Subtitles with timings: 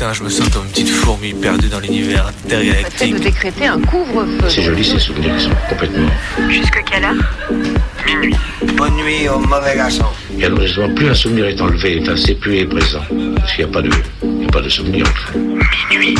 [0.00, 2.98] matin, je me sens comme une petite fourmi perdue dans l'univers intergalactique.
[2.98, 4.48] fait de décréter un couvre-feu.
[4.48, 6.08] C'est joli ces souvenirs qui sont complètement.
[6.48, 7.14] Jusque quelle heure
[8.06, 8.36] Minuit.
[8.76, 10.04] Bonne nuit au mauvais garçon.
[10.38, 13.00] Et alors justement, plus un souvenir est enlevé, enfin, c'est plus est présent.
[13.36, 13.90] Parce qu'il n'y a pas de,
[14.22, 15.04] il y a pas de souvenir.
[15.90, 16.14] Minuit.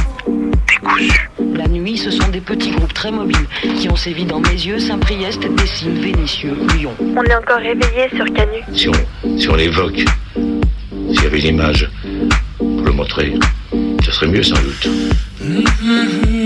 [0.66, 1.30] Décousu.
[1.54, 3.46] La nuit, ce sont des petits groupes très mobiles
[3.78, 6.94] qui ont sévi dans mes yeux, Saint-Priest, Dessines, Vénitieux, Lyon.
[7.00, 8.60] On est encore réveillé sur Canu.
[8.74, 10.04] Si on, si on l'évoque,
[10.34, 11.88] s'il y avait une image
[12.58, 13.34] pour le montrer,
[14.18, 14.88] serait mieux sans doute.
[15.40, 16.37] Y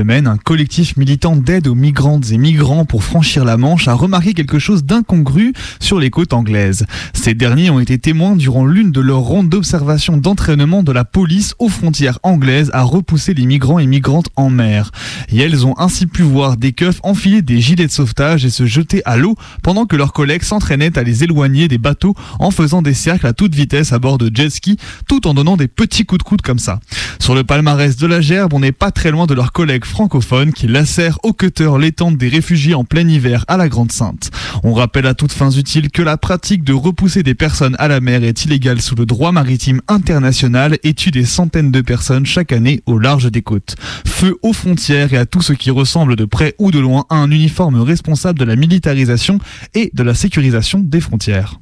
[0.00, 4.58] un collectif militant d'aide aux migrantes et migrants pour franchir la Manche a remarqué quelque
[4.58, 6.86] chose d'incongru sur les côtes anglaises.
[7.12, 11.54] Ces derniers ont été témoins durant l'une de leurs rondes d'observation d'entraînement de la police
[11.58, 14.90] aux frontières anglaises à repousser les migrants et migrantes en mer.
[15.28, 18.64] Et elles ont ainsi pu voir des keufs enfiler des gilets de sauvetage et se
[18.64, 22.80] jeter à l'eau pendant que leurs collègues s'entraînaient à les éloigner des bateaux en faisant
[22.80, 26.06] des cercles à toute vitesse à bord de jet ski tout en donnant des petits
[26.06, 26.80] coups de coude comme ça.
[27.18, 30.52] Sur le palmarès de la gerbe, on n'est pas très loin de leurs collègues francophones
[30.52, 34.30] qui lacèrent au cutter les des réfugiés en plein hiver à la Grande Sainte.
[34.64, 38.00] On rappelle à toutes fins utiles que la pratique de repousser des personnes à la
[38.00, 42.52] mer est illégale sous le droit maritime international et tue des centaines de personnes chaque
[42.52, 43.76] année au large des côtes.
[44.06, 47.16] Feu aux frontières et à tout ce qui ressemble de près ou de loin à
[47.16, 49.38] un uniforme responsable de la militarisation
[49.74, 51.60] et de la sécurisation des frontières.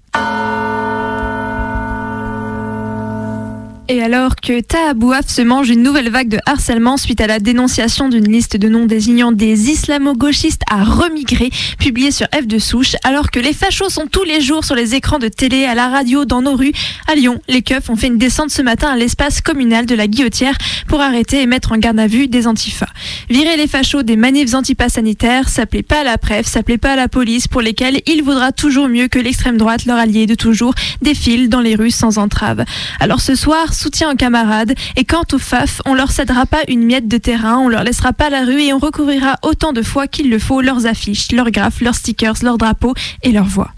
[3.90, 8.10] Et alors que Tahabouaf se mange une nouvelle vague de harcèlement suite à la dénonciation
[8.10, 13.30] d'une liste de noms désignant des islamo-gauchistes à remigrer, publiée sur F de Souche, alors
[13.30, 16.26] que les fachos sont tous les jours sur les écrans de télé, à la radio,
[16.26, 16.74] dans nos rues,
[17.10, 20.06] à Lyon, les keufs ont fait une descente ce matin à l'espace communal de la
[20.06, 22.92] Guillotière pour arrêter et mettre en garde à vue des antifas.
[23.30, 26.96] Virer les fachos des manifs antipas sanitaires, s'appelait pas à la préf, s'appelait pas à
[26.96, 30.74] la police, pour lesquels il vaudra toujours mieux que l'extrême droite, leur allié de toujours,
[31.00, 32.66] défile dans les rues sans entrave.
[33.00, 34.74] Alors ce soir, soutien aux camarades.
[34.96, 38.12] Et quant aux FAF, on leur cédera pas une miette de terrain, on leur laissera
[38.12, 41.50] pas la rue et on recouvrira autant de fois qu'il le faut leurs affiches, leurs
[41.50, 43.70] graphes, leurs stickers, leurs drapeaux et leurs voix.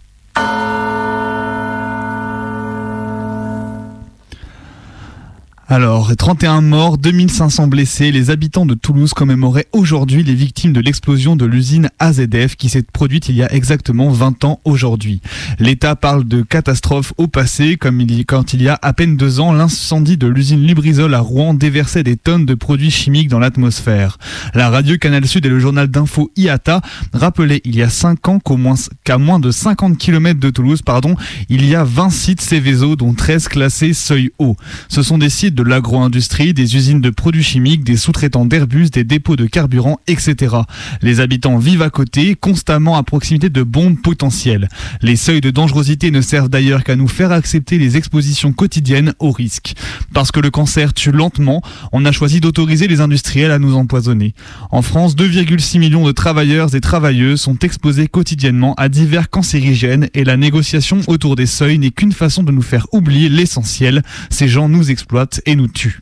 [5.72, 11.36] Alors, 31 morts, 2500 blessés, les habitants de Toulouse commémoraient aujourd'hui les victimes de l'explosion
[11.36, 15.20] de l'usine AZF qui s'est produite il y a exactement 20 ans aujourd'hui.
[15.60, 19.16] L'État parle de catastrophe au passé, comme il y, quand il y a à peine
[19.16, 23.38] deux ans, l'incendie de l'usine Lubrizol à Rouen déversait des tonnes de produits chimiques dans
[23.38, 24.18] l'atmosphère.
[24.54, 26.80] La radio Canal Sud et le journal d'info IATA
[27.12, 31.14] rappelaient il y a 5 ans moins, qu'à moins de 50 km de Toulouse, pardon,
[31.48, 34.56] il y a 20 sites Céveso, dont 13 classés seuil haut.
[34.88, 39.04] Ce sont des sites de l'agro-industrie, des usines de produits chimiques, des sous-traitants d'Airbus, des
[39.04, 40.56] dépôts de carburant, etc.
[41.02, 44.68] Les habitants vivent à côté, constamment à proximité de bombes potentielles.
[45.02, 49.30] Les seuils de dangerosité ne servent d'ailleurs qu'à nous faire accepter les expositions quotidiennes au
[49.30, 49.74] risque.
[50.12, 51.62] Parce que le cancer tue lentement,
[51.92, 54.34] on a choisi d'autoriser les industriels à nous empoisonner.
[54.70, 60.24] En France, 2,6 millions de travailleurs et travailleuses sont exposés quotidiennement à divers cancérigènes et
[60.24, 64.02] la négociation autour des seuils n'est qu'une façon de nous faire oublier l'essentiel.
[64.30, 66.00] Ces gens nous exploitent nous tuent.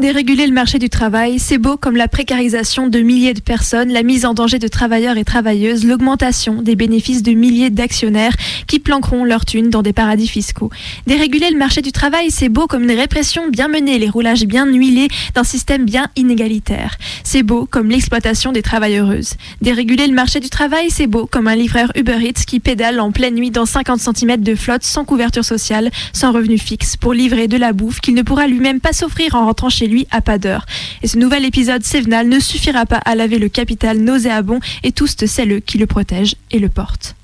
[0.00, 4.04] Déréguler le marché du travail, c'est beau comme la précarisation de milliers de personnes, la
[4.04, 8.36] mise en danger de travailleurs et travailleuses, l'augmentation des bénéfices de milliers d'actionnaires
[8.68, 10.70] qui planqueront leur thunes dans des paradis fiscaux.
[11.08, 14.66] Déréguler le marché du travail, c'est beau comme une répression bien menée, les roulages bien
[14.66, 16.96] huilés d'un système bien inégalitaire.
[17.24, 19.34] C'est beau comme l'exploitation des travailleuses.
[19.62, 23.10] Déréguler le marché du travail, c'est beau comme un livreur Uber Eats qui pédale en
[23.10, 27.48] pleine nuit dans 50 cm de flotte sans couverture sociale, sans revenu fixe, pour livrer
[27.48, 30.38] de la bouffe qu'il ne pourra lui-même pas s'offrir en rentrant chez lui à pas
[30.38, 30.66] d'heure.
[31.02, 35.16] Et ce nouvel épisode Sévenal ne suffira pas à laver le capital nauséabond et tous
[35.26, 37.16] celles qui le protègent et le portent.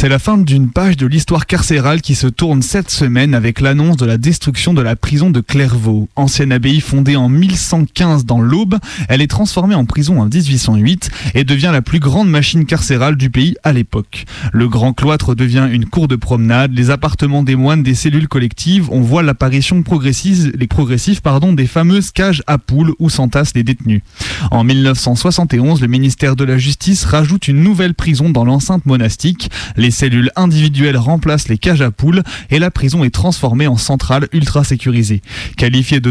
[0.00, 3.96] C'est la fin d'une page de l'histoire carcérale qui se tourne cette semaine avec l'annonce
[3.96, 6.08] de la destruction de la prison de Clairvaux.
[6.14, 8.76] Ancienne abbaye fondée en 1115 dans l'Aube,
[9.08, 13.28] elle est transformée en prison en 1808 et devient la plus grande machine carcérale du
[13.28, 14.26] pays à l'époque.
[14.52, 18.88] Le grand cloître devient une cour de promenade, les appartements des moines des cellules collectives,
[18.92, 23.64] on voit l'apparition progressive, les progressifs pardon, des fameuses cages à poules où s'entassent les
[23.64, 24.02] détenus.
[24.52, 29.50] En 1971, le ministère de la Justice rajoute une nouvelle prison dans l'enceinte monastique.
[29.88, 34.28] Les cellules individuelles remplacent les cages à poules et la prison est transformée en centrale
[34.34, 35.22] ultra sécurisée.
[35.56, 36.02] Qualifiée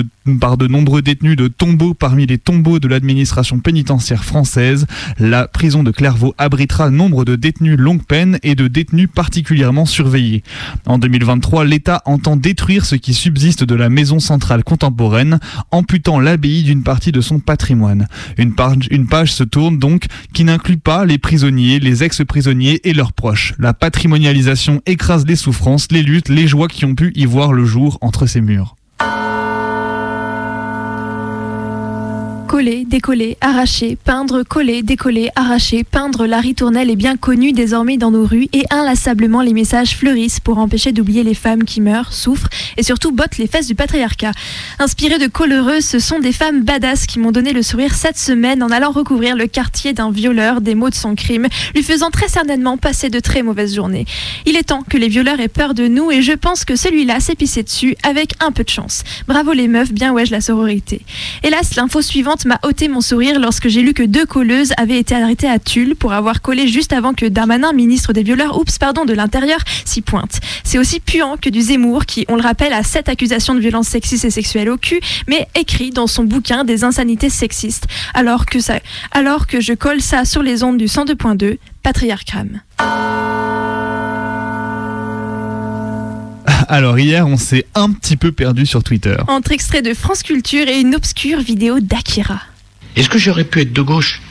[0.41, 4.88] par de nombreux détenus de tombeaux parmi les tombeaux de l'administration pénitentiaire française,
[5.19, 10.41] la prison de Clairvaux abritera nombre de détenus longue peine et de détenus particulièrement surveillés.
[10.88, 15.38] En 2023, l'État entend détruire ce qui subsiste de la maison centrale contemporaine,
[15.69, 18.07] amputant l'abbaye d'une partie de son patrimoine.
[18.39, 23.53] Une page, se tourne donc qui n'inclut pas les prisonniers, les ex-prisonniers et leurs proches.
[23.73, 27.97] Patrimonialisation écrase les souffrances, les luttes, les joies qui ont pu y voir le jour
[28.01, 28.76] entre ces murs.
[32.47, 38.09] Coller, décoller, arracher, peindre, coller, décoller, arracher, peindre, la ritournelle est bien connue désormais dans
[38.09, 42.47] nos rues et inlassablement les messages fleurissent pour empêcher d'oublier les femmes qui meurent, souffrent
[42.77, 44.31] et surtout bottent les fesses du patriarcat.
[44.79, 48.63] Inspirées de coloreuses, ce sont des femmes badass qui m'ont donné le sourire cette semaine
[48.63, 52.29] en allant recouvrir le quartier d'un violeur des mots de son crime, lui faisant très
[52.29, 54.05] certainement passer de très mauvaises journées.
[54.45, 57.19] Il est temps que les violeurs aient peur de nous et je pense que celui-là
[57.19, 59.03] s'est pissé dessus avec un peu de chance.
[59.27, 61.01] Bravo les meufs, bien wesh la sororité.
[61.43, 65.16] Hélas, l'info suivante m'a ôté mon sourire lorsque j'ai lu que deux colleuses avaient été
[65.16, 69.06] arrêtées à Tulle pour avoir collé juste avant que Darmanin, ministre des violeurs, oups, pardon,
[69.06, 70.39] de l'Intérieur, s'y pointe.
[70.63, 73.88] C'est aussi puant que du Zemmour qui, on le rappelle, a sept accusations de violences
[73.88, 77.88] sexistes et sexuelles au cul, mais écrit dans son bouquin des insanités sexistes.
[78.13, 78.60] Alors que
[79.62, 82.62] je colle ça sur les ondes du 102.2, patriarcram.
[86.69, 89.15] Alors hier, on s'est un petit peu perdu sur Twitter.
[89.27, 92.41] Entre extrait de France Culture et une obscure vidéo d'Akira.
[92.97, 94.21] Est-ce que j'aurais pu être de gauche?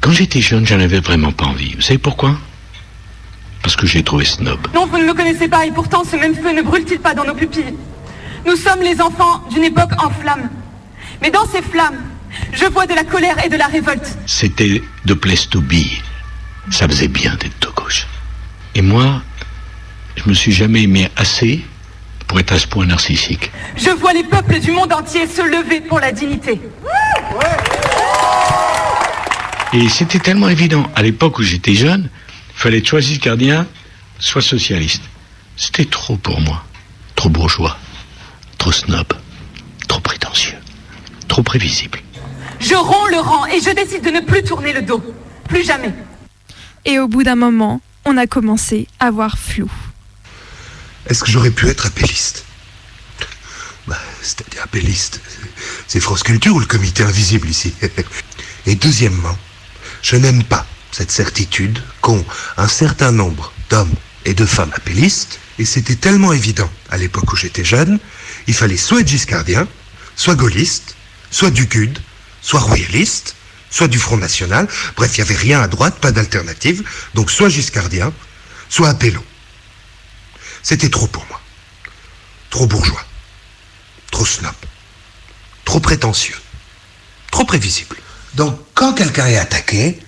[0.00, 1.74] Quand j'étais jeune, j'en avais vraiment pas envie.
[1.74, 2.38] Vous savez pourquoi?
[3.62, 4.60] Parce que j'ai trouvé snob.
[4.72, 7.24] Non, vous ne me connaissez pas et pourtant ce même feu ne brûle-t-il pas dans
[7.24, 7.74] nos pupilles?
[8.46, 10.48] Nous sommes les enfants d'une époque en flammes.
[11.20, 11.98] Mais dans ces flammes,
[12.52, 14.16] je vois de la colère et de la révolte.
[14.24, 15.84] C'était de place to be.
[16.70, 18.06] Ça faisait bien d'être de gauche.
[18.76, 19.22] Et moi,
[20.22, 21.62] je me suis jamais aimé assez
[22.26, 23.50] pour être à ce point narcissique.
[23.76, 26.60] Je vois les peuples du monde entier se lever pour la dignité.
[29.72, 30.84] Et c'était tellement évident.
[30.94, 32.10] À l'époque où j'étais jeune,
[32.54, 33.66] il fallait être soit giscardien,
[34.18, 35.02] soit socialiste.
[35.56, 36.64] C'était trop pour moi.
[37.16, 37.78] Trop bourgeois.
[38.58, 39.06] Trop snob.
[39.88, 40.58] Trop prétentieux.
[41.28, 42.00] Trop prévisible.
[42.58, 45.02] Je romps le rang et je décide de ne plus tourner le dos.
[45.48, 45.94] Plus jamais.
[46.84, 49.70] Et au bout d'un moment, on a commencé à voir flou.
[51.10, 52.44] Est-ce que j'aurais pu être appelliste?
[53.88, 55.20] Bah, C'est-à-dire appelliste.
[55.88, 57.74] C'est France Culture ou le comité invisible ici
[58.66, 59.36] Et deuxièmement,
[60.02, 62.24] je n'aime pas cette certitude qu'ont
[62.56, 63.92] un certain nombre d'hommes
[64.24, 67.98] et de femmes appellistes, et c'était tellement évident à l'époque où j'étais jeune,
[68.46, 69.66] il fallait soit être giscardien,
[70.14, 70.94] soit gaulliste,
[71.32, 71.98] soit du CUD,
[72.40, 73.34] soit royaliste,
[73.68, 76.84] soit du Front National, bref, il n'y avait rien à droite, pas d'alternative,
[77.14, 78.12] donc soit giscardien,
[78.68, 79.24] soit appello.
[80.62, 81.40] C'était trop pour moi.
[82.50, 83.04] Trop bourgeois.
[84.10, 84.54] Trop snob.
[85.64, 86.36] Trop prétentieux.
[87.30, 87.96] Trop prévisible.
[88.34, 90.00] Donc, quand quelqu'un est attaqué,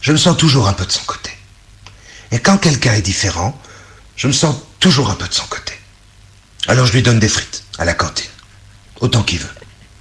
[0.00, 1.30] je me sens toujours un peu de son côté.
[2.30, 3.60] Et quand quelqu'un est différent,
[4.16, 5.72] je me sens toujours un peu de son côté.
[6.66, 8.30] Alors je lui donne des frites à la cantine.
[9.00, 9.48] Autant qu'il veut.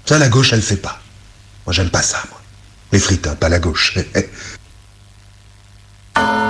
[0.05, 1.01] Ça, la gauche, elle fait pas.
[1.65, 2.41] Moi, j'aime pas ça, moi.
[2.91, 3.97] Les frites, hein, pas la gauche.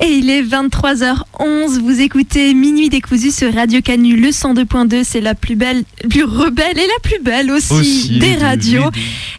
[0.00, 5.34] Et il est 23h11, vous écoutez Minuit décousu sur Radio Canu, le 102.2, c'est la
[5.34, 8.90] plus belle, plus rebelle et la plus belle aussi, Aussi, des radios.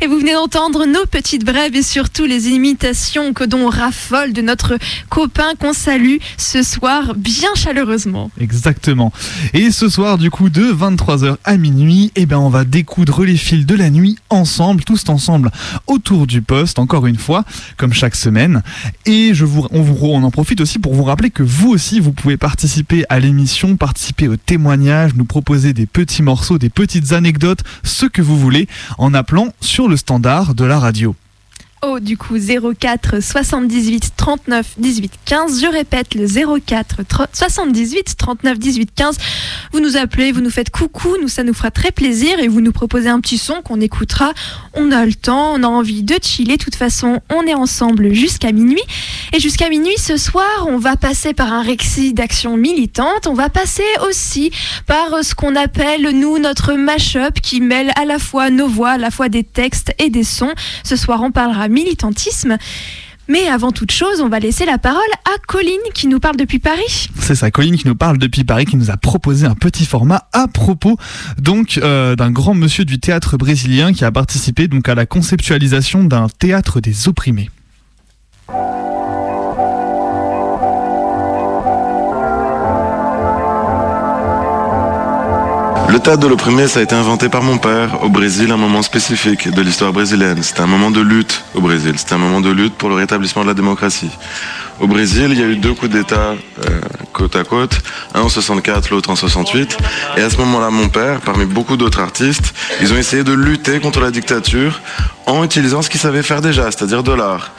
[0.01, 4.33] Et vous venez d'entendre nos petites brèves et surtout les imitations que dont on raffole
[4.33, 8.29] de notre copain qu'on salue ce soir bien chaleureusement.
[8.41, 9.13] Exactement.
[9.53, 13.37] Et ce soir, du coup, de 23h à minuit, eh ben, on va découdre les
[13.37, 15.51] fils de la nuit ensemble, tous ensemble,
[15.87, 17.45] autour du poste, encore une fois,
[17.77, 18.61] comme chaque semaine.
[19.05, 21.99] Et je vous, on, vous, on en profite aussi pour vous rappeler que vous aussi,
[21.99, 27.11] vous pouvez participer à l'émission, participer au témoignage, nous proposer des petits morceaux, des petites
[27.13, 31.15] anecdotes, ce que vous voulez, en appelant sur le standard de la radio.
[31.81, 35.61] Oh, du coup, 04 78 39 18 15.
[35.61, 39.17] Je répète, le 04 tro- 78 39 18 15.
[39.71, 42.59] Vous nous appelez, vous nous faites coucou, nous, ça nous fera très plaisir et vous
[42.59, 44.33] nous proposez un petit son qu'on écoutera.
[44.73, 46.57] On a le temps, on a envie de chiller.
[46.57, 48.81] De toute façon, on est ensemble jusqu'à minuit.
[49.31, 53.25] Et jusqu'à minuit ce soir, on va passer par un récit d'action militante.
[53.25, 54.51] On va passer aussi
[54.85, 58.97] par ce qu'on appelle, nous, notre mash-up qui mêle à la fois nos voix, à
[58.97, 60.53] la fois des textes et des sons.
[60.83, 62.57] Ce soir, on parlera militantisme.
[63.29, 66.57] Mais avant toute chose, on va laisser la parole à Colline qui nous parle depuis
[66.57, 67.09] Paris.
[67.19, 70.27] C'est ça, Colline qui nous parle depuis Paris, qui nous a proposé un petit format
[70.33, 70.97] à propos
[71.37, 76.03] donc euh, d'un grand monsieur du théâtre brésilien qui a participé donc à la conceptualisation
[76.03, 77.51] d'un théâtre des opprimés.
[85.91, 88.83] Le théâtre de l'opprimé, ça a été inventé par mon père au Brésil, un moment
[88.83, 90.43] spécifique de l'histoire brésilienne.
[90.43, 91.93] C'était un moment de lutte au Brésil.
[91.97, 94.11] C'était un moment de lutte pour le rétablissement de la démocratie.
[94.79, 96.79] Au Brésil, il y a eu deux coups d'État euh,
[97.11, 97.81] côte à côte,
[98.13, 99.77] un en 64, l'autre en 68.
[100.17, 103.79] Et à ce moment-là, mon père, parmi beaucoup d'autres artistes, ils ont essayé de lutter
[103.79, 104.81] contre la dictature
[105.25, 107.51] en utilisant ce qu'ils savaient faire déjà, c'est-à-dire de l'art.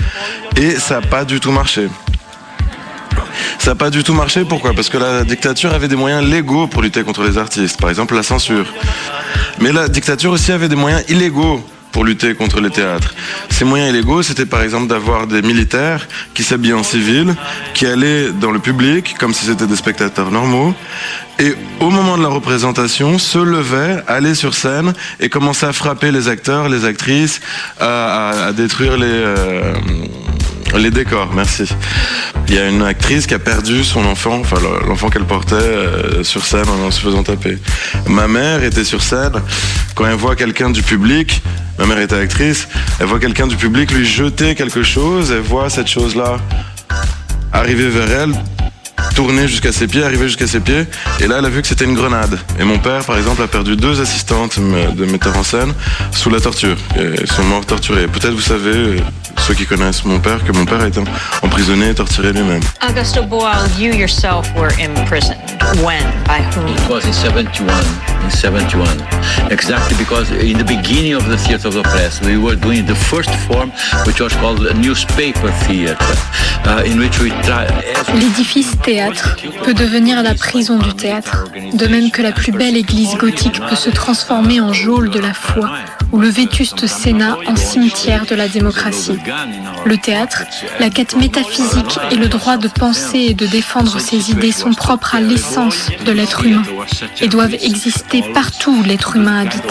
[0.57, 1.89] Et ça n'a pas du tout marché.
[3.59, 4.45] Ça n'a pas du tout marché.
[4.45, 4.73] Pourquoi?
[4.75, 7.81] Parce que la dictature avait des moyens légaux pour lutter contre les artistes.
[7.81, 8.67] Par exemple, la censure.
[9.61, 13.15] Mais la dictature aussi avait des moyens illégaux pour lutter contre les théâtres.
[13.51, 17.35] Ces moyens illégaux, c'était par exemple d'avoir des militaires qui s'habillaient en civil,
[17.75, 20.75] qui allaient dans le public comme si c'était des spectateurs normaux,
[21.39, 26.13] et au moment de la représentation, se levaient, allaient sur scène et commençaient à frapper
[26.13, 27.41] les acteurs, les actrices,
[27.81, 29.07] à, détruire les...
[29.07, 29.75] Euh,
[30.79, 31.65] les décors, merci.
[32.49, 36.25] Il y a une actrice qui a perdu son enfant, enfin l'enfant qu'elle portait euh,
[36.25, 37.59] sur scène en se faisant taper.
[38.07, 39.43] Ma mère était sur scène.
[39.95, 41.43] Quand elle voit quelqu'un du public,
[41.79, 45.71] ma mère était actrice, elle voit quelqu'un du public lui jeter quelque chose, elle voit
[45.71, 46.39] cette chose-là
[47.53, 48.33] arriver vers elle,
[49.15, 50.85] tourner jusqu'à ses pieds, arriver jusqu'à ses pieds.
[51.21, 52.39] Et là, elle a vu que c'était une grenade.
[52.59, 55.73] Et mon père, par exemple, a perdu deux assistantes de metteur en scène
[56.13, 56.77] sous la torture.
[56.97, 58.07] Ils sont morts torturés.
[58.07, 58.97] Peut-être vous savez,
[59.39, 61.01] ceux qui connaissent mon père, que mon père a été
[61.43, 62.63] emprisonné et torturé lui-même.
[62.87, 65.39] Augusto Boal, you yourself were imprisoned.
[65.83, 66.03] When?
[66.27, 66.67] By whom?
[66.69, 67.69] It was in 71.
[68.25, 68.89] In 71.
[69.51, 72.95] Exactly because in the beginning of the Theatre of the Press, we were doing the
[72.95, 73.71] first form,
[74.07, 76.15] which was called a newspaper theatre,
[76.67, 77.67] uh, in which we try...
[78.15, 83.17] L'édifice théâtre peut devenir la prison du théâtre, de même que la plus belle église
[83.17, 85.71] gothique peut se transformer en geôle de la foi
[86.13, 89.19] ou le vétuste Sénat en cimetière de la démocratie.
[89.85, 90.45] Le théâtre,
[90.79, 95.15] la quête métaphysique et le droit de penser et de défendre ses idées sont propres
[95.15, 96.63] à l'essence de l'être humain
[97.21, 99.63] et doivent exister partout où l'être humain habite,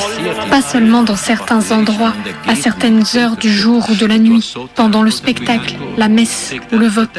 [0.50, 2.14] pas seulement dans certains endroits,
[2.48, 6.78] à certaines heures du jour ou de la nuit, pendant le spectacle, la messe ou
[6.78, 7.10] le vote.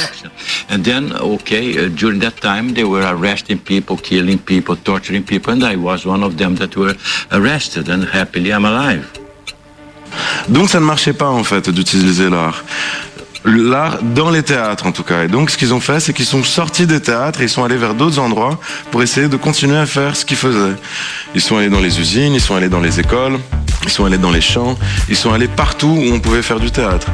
[0.70, 5.64] And then, okay, during that time, they were arresting people, killing people, torturing people, and
[5.64, 6.94] I was one of them that were
[7.32, 9.04] arrested, and happily I'm alive.
[10.48, 12.64] Donc ça ne marchait pas en fait d'utiliser l'art.
[13.44, 15.24] L'art dans les théâtres en tout cas.
[15.24, 17.64] Et donc ce qu'ils ont fait, c'est qu'ils sont sortis des théâtres et ils sont
[17.64, 18.58] allés vers d'autres endroits
[18.90, 20.76] pour essayer de continuer à faire ce qu'ils faisaient.
[21.34, 23.38] Ils sont allés dans les usines, ils sont allés dans les écoles,
[23.84, 24.76] ils sont allés dans les champs,
[25.08, 27.06] ils sont allés partout où on pouvait faire du théâtre.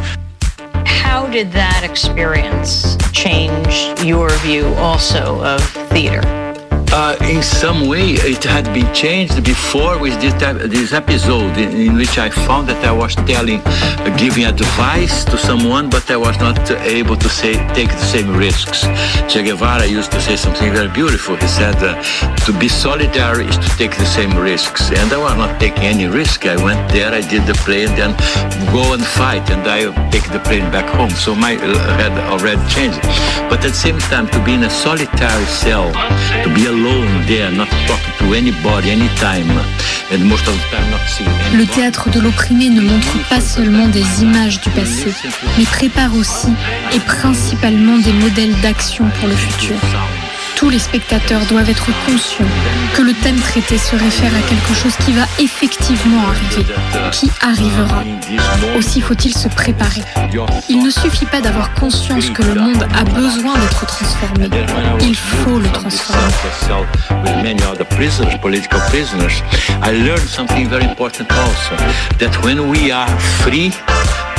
[6.99, 10.33] Uh, in some way, it had been changed before with this,
[10.73, 15.37] this episode in, in, which I found that I was telling, uh, giving advice to
[15.37, 18.87] someone, but I was not able to say take the same risks.
[19.29, 21.37] Che Guevara used to say something very beautiful.
[21.37, 22.01] He said, uh,
[22.47, 26.07] "To be solidary is to take the same risks," and I was not taking any
[26.07, 26.47] risk.
[26.47, 28.13] I went there, I did the play, and then
[28.73, 31.13] go and fight, and I take the plane back home.
[31.25, 31.53] So my
[32.01, 33.05] had already changed.
[33.51, 35.93] But at the same time, to be in a solitary cell,
[36.45, 36.86] to be alone
[41.55, 45.13] le théâtre de l'opprimé ne montre pas seulement des images du passé,
[45.59, 46.49] mais prépare aussi
[46.95, 49.75] et principalement des modèles d'action pour le futur
[50.57, 52.47] tous les spectateurs doivent être conscients
[52.95, 56.67] que le thème traité se réfère à quelque chose qui va effectivement arriver,
[57.13, 58.03] qui arrivera.
[58.77, 60.01] Aussi faut-il se préparer.
[60.69, 64.49] Il ne suffit pas d'avoir conscience que le monde a besoin d'être transformé.
[65.03, 66.23] Il faut le transformer.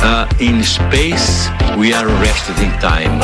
[0.00, 3.18] Uh, in space, we are arrested in time.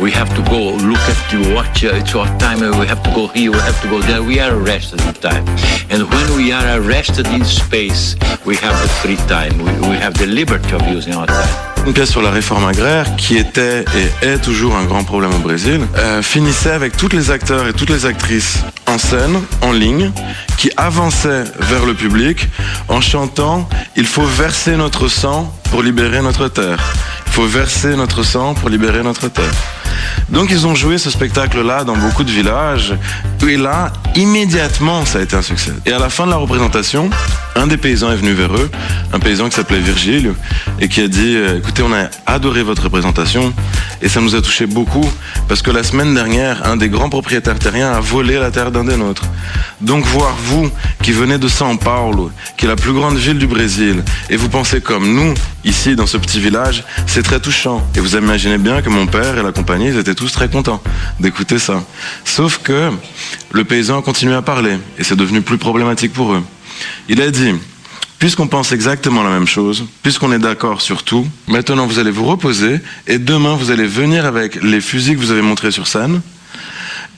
[0.00, 3.02] We have to go look at the watch, uh, it's our time, uh, we have
[3.02, 4.22] to go here, we have to go there.
[4.22, 5.44] We are arrested in time.
[5.90, 9.56] And when we are arrested in space, we have the free time.
[9.58, 11.76] We, we have the liberty of using our time.
[11.86, 13.84] Une pièce sur la réforme agraire, qui était
[14.22, 17.72] et est toujours un grand problème au Brésil, euh, finissait avec tous les acteurs et
[17.72, 18.58] toutes les actrices
[18.96, 20.10] en scène, en ligne,
[20.56, 22.48] qui avançaient vers le public
[22.88, 26.78] en chantant Il faut verser notre sang pour libérer notre terre.
[27.26, 29.52] Il faut verser notre sang pour libérer notre terre.
[30.30, 32.94] Donc ils ont joué ce spectacle-là dans beaucoup de villages.
[33.46, 35.74] Et là, immédiatement, ça a été un succès.
[35.84, 37.10] Et à la fin de la représentation,
[37.56, 38.70] un des paysans est venu vers eux,
[39.12, 40.34] un paysan qui s'appelait Virgile,
[40.80, 43.52] et qui a dit euh, Écoutez, on a adoré votre représentation,
[44.02, 45.10] et ça nous a touché beaucoup,
[45.48, 48.84] parce que la semaine dernière, un des grands propriétaires terriens a volé la terre d'un
[48.84, 49.24] des nôtres.
[49.80, 50.70] Donc, voir vous,
[51.02, 54.50] qui venez de São Paulo, qui est la plus grande ville du Brésil, et vous
[54.50, 55.32] pensez comme nous,
[55.64, 57.86] ici, dans ce petit village, c'est très touchant.
[57.96, 60.82] Et vous imaginez bien que mon père et la compagnie, ils étaient tous très contents
[61.20, 61.82] d'écouter ça.
[62.24, 62.90] Sauf que
[63.52, 66.42] le paysan a continué à parler, et c'est devenu plus problématique pour eux.
[67.08, 67.54] Il a dit,
[68.18, 72.24] puisqu'on pense exactement la même chose, puisqu'on est d'accord sur tout, maintenant vous allez vous
[72.24, 76.20] reposer et demain vous allez venir avec les fusils que vous avez montrés sur scène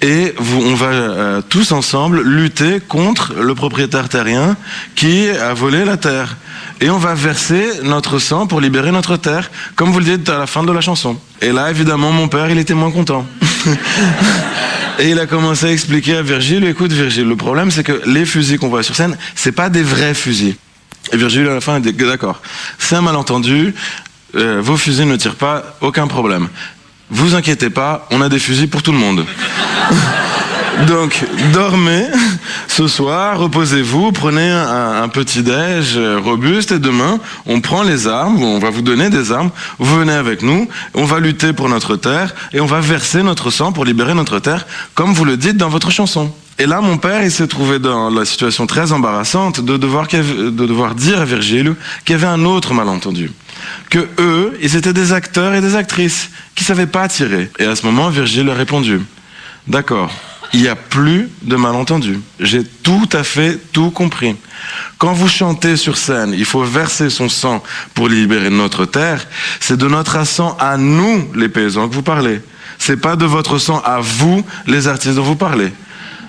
[0.00, 4.56] et on va euh, tous ensemble lutter contre le propriétaire terrien
[4.94, 6.36] qui a volé la terre.
[6.80, 10.38] Et on va verser notre sang pour libérer notre terre, comme vous le dites à
[10.38, 11.18] la fin de la chanson.
[11.40, 13.26] Et là, évidemment, mon père, il était moins content.
[15.00, 18.26] Et il a commencé à expliquer à Virgile, écoute Virgile, le problème c'est que les
[18.26, 20.56] fusils qu'on voit sur scène, c'est pas des vrais fusils.
[21.12, 22.42] Et Virgile à la fin a dit, d'accord,
[22.78, 23.74] c'est un malentendu,
[24.34, 26.48] euh, vos fusils ne tirent pas, aucun problème.
[27.10, 29.24] Vous inquiétez pas, on a des fusils pour tout le monde.
[30.88, 32.06] Donc, dormez
[32.66, 38.42] ce soir, reposez-vous, prenez un, petit déj euh, robuste et demain, on prend les armes,
[38.42, 41.96] on va vous donner des armes, vous venez avec nous, on va lutter pour notre
[41.96, 45.56] terre et on va verser notre sang pour libérer notre terre, comme vous le dites
[45.56, 46.32] dans votre chanson.
[46.60, 50.94] Et là, mon père, il s'est trouvé dans la situation très embarrassante de devoir, de
[50.94, 51.74] dire à Virgile
[52.04, 53.30] qu'il y avait un autre malentendu.
[53.90, 57.48] Que eux, ils étaient des acteurs et des actrices qui savaient pas tirer.
[57.60, 59.00] Et à ce moment, Virgile a répondu,
[59.68, 60.10] d'accord,
[60.52, 62.20] il n'y a plus de malentendu.
[62.40, 64.36] J'ai tout à fait tout compris.
[64.98, 67.62] Quand vous chantez sur scène, il faut verser son sang
[67.94, 69.26] pour libérer notre terre.
[69.60, 72.40] C'est de notre sang à nous, les paysans, que vous parlez.
[72.78, 75.72] C'est pas de votre sang à vous, les artistes dont vous parlez.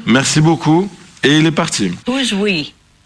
[0.05, 0.89] Merci beaucoup.
[1.23, 1.91] Et il est parti.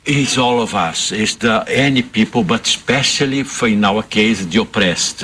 [0.05, 1.13] It's all of us.
[1.13, 5.23] It's the any people, but especially for in our case the oppressed.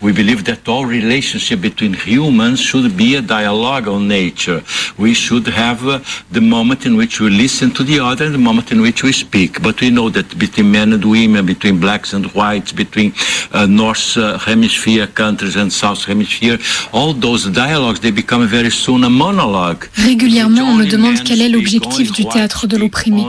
[0.00, 4.62] We believe that all relationship between humans should be a dialogue on nature.
[4.96, 5.98] We should have uh,
[6.30, 9.10] the moment in which we listen to the other and the moment in which we
[9.10, 9.60] speak.
[9.62, 13.12] But we know that between men and women, between blacks and whites, between
[13.50, 16.56] uh, North uh, Hemisphere countries and South Hemisphere,
[16.92, 19.88] all those dialogues they become very soon a monologue.
[19.96, 23.24] Régulièrement, on me demande quel est l'objectif du théâtre de l'opprimé.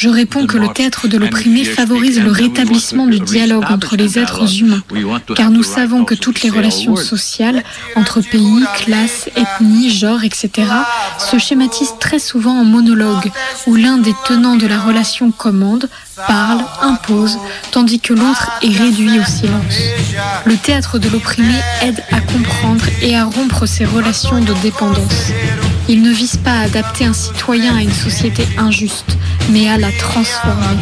[0.00, 4.58] Je réponds que le théâtre de l'opprimé favorise le rétablissement du dialogue entre les êtres
[4.58, 4.82] humains,
[5.36, 7.62] car nous savons que toutes les relations sociales,
[7.96, 10.50] entre pays, classes, ethnies, genres, etc.,
[11.18, 13.30] se schématisent très souvent en monologue,
[13.66, 15.90] où l'un des tenants de la relation commande,
[16.26, 17.36] parle, impose,
[17.70, 19.76] tandis que l'autre est réduit au silence.
[20.46, 25.30] Le théâtre de l'opprimé aide à comprendre et à rompre ces relations de dépendance.
[25.92, 29.18] Il ne vise pas à adapter un citoyen à une société injuste,
[29.50, 30.78] mais à la transformer.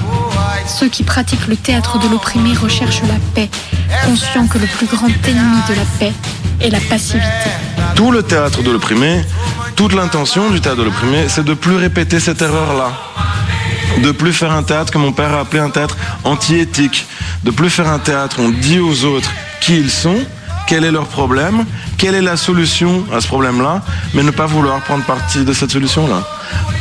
[0.66, 3.49] Ceux qui pratiquent le théâtre de l'opprimé recherchent la paix,
[4.05, 6.12] conscients que le plus grand ennemi de la paix
[6.61, 7.49] est la passivité.
[7.94, 9.25] Tout le théâtre de l'opprimé,
[9.77, 12.92] toute l'intention du théâtre de l'opprimé, c'est de plus répéter cette erreur-là.
[14.03, 17.07] De plus faire un théâtre que mon père a appelé un théâtre anti-éthique.
[17.44, 20.18] De plus faire un théâtre où on dit aux autres qui ils sont,
[20.69, 21.65] quel est leur problème,
[21.97, 25.71] quelle est la solution à ce problème-là, mais ne pas vouloir prendre partie de cette
[25.71, 26.23] solution-là.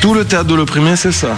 [0.01, 1.37] Tout le théâtre de l'opprimé, c'est ça.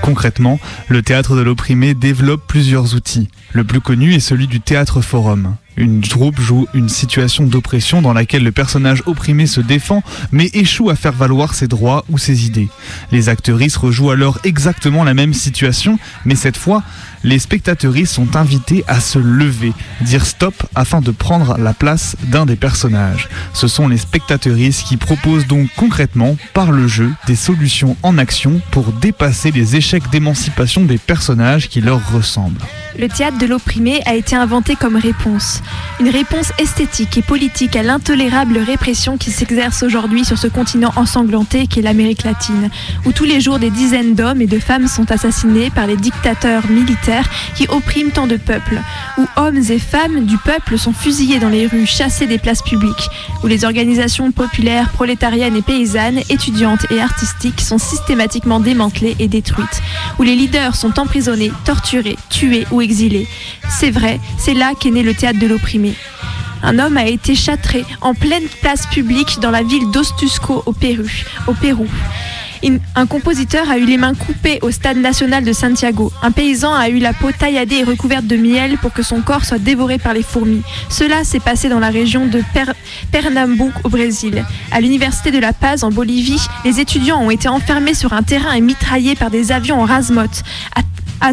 [0.00, 3.28] Concrètement, le théâtre de l'opprimé développe plusieurs outils.
[3.52, 5.56] Le plus connu est celui du théâtre forum.
[5.76, 10.90] Une troupe joue une situation d'oppression dans laquelle le personnage opprimé se défend mais échoue
[10.90, 12.68] à faire valoir ses droits ou ses idées.
[13.10, 16.82] Les actrices rejouent alors exactement la même situation, mais cette fois,
[17.24, 22.46] les spectateuristes sont invités à se lever, dire stop afin de prendre la place d'un
[22.46, 23.28] des personnages.
[23.52, 28.60] Ce sont les spectateuristes qui proposent donc concrètement, par le jeu, des solutions en action
[28.70, 32.60] pour dépasser les échecs d'émancipation des personnages qui leur ressemblent.
[32.98, 35.61] Le théâtre de l'opprimé a été inventé comme réponse.
[36.00, 41.66] Une réponse esthétique et politique à l'intolérable répression qui s'exerce aujourd'hui sur ce continent ensanglanté
[41.66, 42.70] qu'est l'Amérique latine,
[43.06, 46.66] où tous les jours des dizaines d'hommes et de femmes sont assassinés par les dictateurs
[46.68, 48.80] militaires qui oppriment tant de peuples,
[49.18, 53.08] où hommes et femmes du peuple sont fusillés dans les rues, chassés des places publiques,
[53.42, 59.82] où les organisations populaires, prolétariennes et paysannes, étudiantes et artistiques sont systématiquement démantelées et détruites,
[60.18, 63.28] où les leaders sont emprisonnés, torturés, tués ou exilés.
[63.68, 65.46] C'est vrai, c'est là qu'est né le théâtre de
[66.62, 71.06] Un homme a été châtré en pleine place publique dans la ville d'Ostusco au Pérou.
[72.94, 76.12] Un compositeur a eu les mains coupées au stade national de Santiago.
[76.22, 79.44] Un paysan a eu la peau tailladée et recouverte de miel pour que son corps
[79.44, 80.62] soit dévoré par les fourmis.
[80.88, 82.40] Cela s'est passé dans la région de
[83.10, 84.44] Pernambuco au Brésil.
[84.70, 88.52] À l'université de La Paz en Bolivie, les étudiants ont été enfermés sur un terrain
[88.52, 90.44] et mitraillés par des avions en rasmote.
[90.76, 91.32] À, à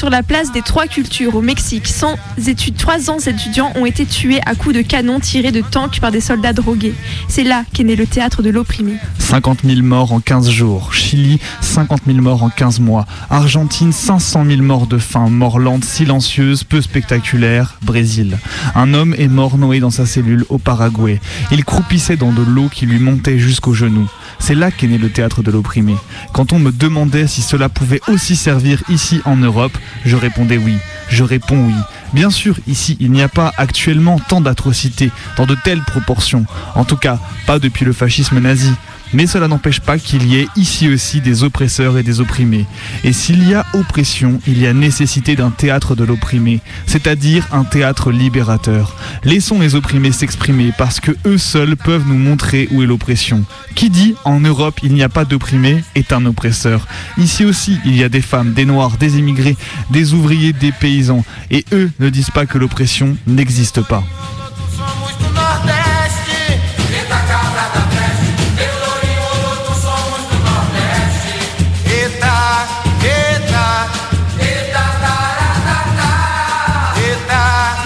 [0.00, 1.86] sur la place des Trois Cultures au Mexique.
[1.86, 6.10] 100 études, 300 étudiants ont été tués à coups de canon tirés de tanks par
[6.10, 6.94] des soldats drogués.
[7.28, 8.94] C'est là qu'est né le théâtre de l'opprimé.
[9.18, 10.94] 50 000 morts en 15 jours.
[10.94, 13.04] Chili, 50 000 morts en 15 mois.
[13.28, 15.28] Argentine, 500 000 morts de faim.
[15.28, 17.76] Mort lente, silencieuse, peu spectaculaire.
[17.82, 18.38] Brésil.
[18.74, 21.20] Un homme est mort noé dans sa cellule au Paraguay.
[21.52, 24.08] Il croupissait dans de l'eau qui lui montait jusqu'aux genoux.
[24.40, 25.94] C'est là qu'est né le théâtre de l'opprimé.
[26.32, 30.76] Quand on me demandait si cela pouvait aussi servir ici en Europe, je répondais oui.
[31.08, 31.74] Je réponds oui.
[32.12, 36.46] Bien sûr, ici, il n'y a pas actuellement tant d'atrocités dans de telles proportions.
[36.74, 38.72] En tout cas, pas depuis le fascisme nazi.
[39.12, 42.66] Mais cela n'empêche pas qu'il y ait ici aussi des oppresseurs et des opprimés.
[43.04, 47.64] Et s'il y a oppression, il y a nécessité d'un théâtre de l'opprimé, c'est-à-dire un
[47.64, 48.96] théâtre libérateur.
[49.24, 53.44] Laissons les opprimés s'exprimer parce que eux seuls peuvent nous montrer où est l'oppression.
[53.74, 56.86] Qui dit en Europe il n'y a pas d'opprimés est un oppresseur.
[57.18, 59.56] Ici aussi, il y a des femmes, des noirs, des immigrés,
[59.90, 61.24] des ouvriers, des paysans.
[61.50, 64.04] Et eux ne disent pas que l'oppression n'existe pas.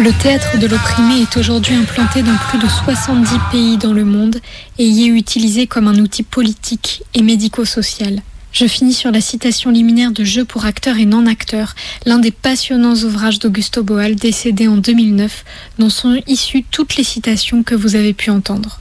[0.04, 4.36] Le théâtre de l'opprimé est aujourd'hui implanté dans plus de 70 pays dans le monde
[4.76, 8.20] et y est utilisé comme un outil politique et médico-social.
[8.52, 12.96] Je finis sur la citation liminaire de Jeux pour acteurs et non-acteurs, l'un des passionnants
[12.96, 15.42] ouvrages d'Augusto Boal, décédé en 2009,
[15.78, 18.80] dont sont issues toutes les citations que vous avez pu entendre.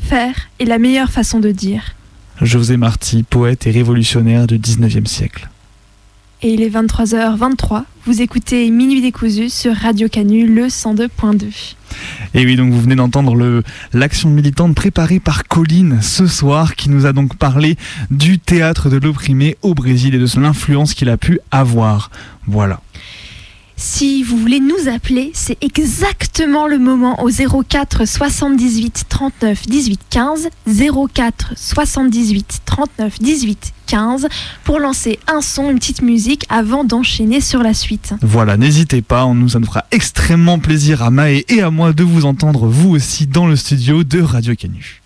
[0.00, 1.94] Faire est la meilleure façon de dire.
[2.42, 5.48] José Marti, poète et révolutionnaire du 19e siècle
[6.42, 7.84] et il est 23h23.
[8.04, 11.74] Vous écoutez Minuit décousu sur Radio Canu, le 102.2.
[12.34, 17.06] Et oui, donc vous venez d'entendre l'action militante préparée par Colline ce soir, qui nous
[17.06, 17.76] a donc parlé
[18.10, 22.10] du théâtre de l'opprimé au Brésil et de son influence qu'il a pu avoir.
[22.46, 22.80] Voilà.
[23.78, 30.48] Si vous voulez nous appeler, c'est exactement le moment au 04 78 39 18 15
[31.12, 34.28] 04 78 39 18 15
[34.64, 38.14] pour lancer un son, une petite musique avant d'enchaîner sur la suite.
[38.22, 41.92] Voilà, n'hésitez pas, on nous, ça nous fera extrêmement plaisir à Maë et à moi
[41.92, 45.02] de vous entendre vous aussi dans le studio de Radio Canu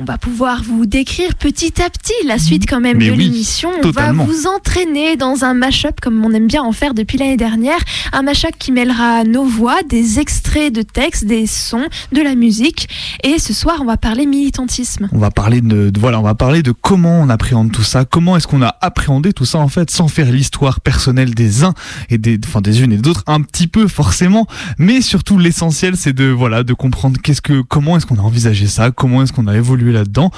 [0.00, 3.70] on va pouvoir vous décrire petit à petit la suite quand même de l'émission.
[3.84, 7.36] On va vous entraîner dans un mash-up comme on aime bien en faire depuis l'année
[7.36, 7.78] dernière.
[8.12, 12.88] Un mash-up qui mêlera nos voix, des extraits de textes, des sons, de la musique.
[13.24, 15.08] Et ce soir, on va parler militantisme.
[15.12, 18.38] On va parler de, voilà, on va parler de comment on appréhende tout ça, comment
[18.38, 21.74] est-ce qu'on a appréhendé tout ça en fait, sans faire l'histoire personnelle des uns
[22.08, 24.46] et des, enfin des unes et des autres, un petit peu forcément,
[24.78, 28.66] mais surtout l'essentiel, c'est de voilà, de comprendre qu'est-ce que, comment est-ce qu'on a envisagé
[28.66, 30.30] ça, comment est-ce qu'on a évolué là-dedans.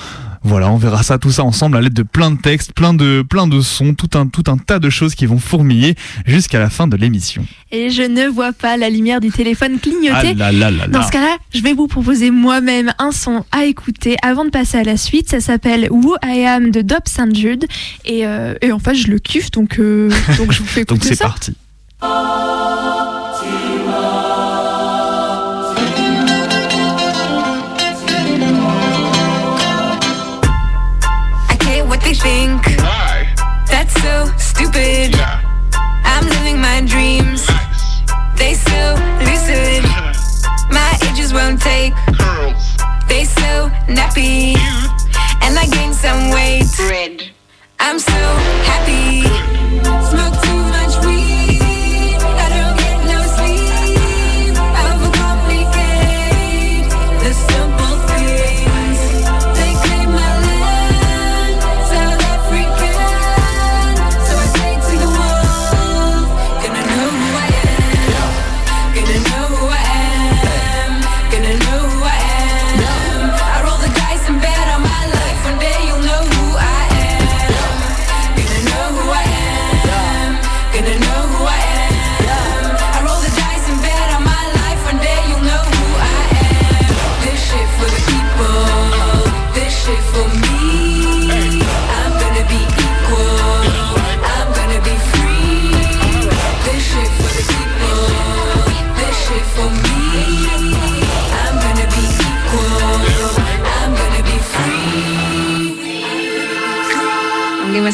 [0.44, 3.22] Voilà, on verra ça, tout ça ensemble à l'aide de plein de textes, plein de,
[3.22, 5.94] plein de sons, tout un, tout un tas de choses qui vont fourmiller
[6.26, 7.46] jusqu'à la fin de l'émission.
[7.70, 10.34] Et je ne vois pas la lumière du téléphone clignoter.
[10.40, 10.52] Ah
[10.88, 14.78] Dans ce cas-là, je vais vous proposer moi-même un son à écouter avant de passer
[14.78, 15.30] à la suite.
[15.30, 17.34] Ça s'appelle Who I Am de Dob St.
[17.34, 17.66] Jude.
[18.04, 21.14] Et, euh, et en fait, je le kiffe, donc, euh, donc je vous fais écouter
[21.14, 21.26] ça.
[21.26, 21.54] Donc c'est
[22.00, 23.71] parti.
[34.54, 35.14] Stupid.
[36.04, 37.48] I'm living my dreams.
[37.48, 38.02] Nice.
[38.36, 38.82] They so
[39.26, 39.82] lucid.
[40.70, 41.94] my ages won't take.
[42.18, 42.64] Girls.
[43.08, 44.56] They so nappy.
[45.44, 46.68] And I gained some weight.
[47.80, 48.22] I'm so
[48.70, 49.22] happy.
[50.10, 50.31] Smoke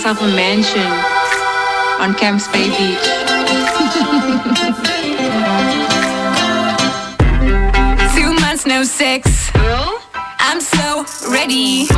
[0.08, 0.90] myself a mansion
[2.00, 2.98] on Camps Bay Beach.
[8.14, 9.50] Two months no sex.
[10.40, 11.88] I'm so ready.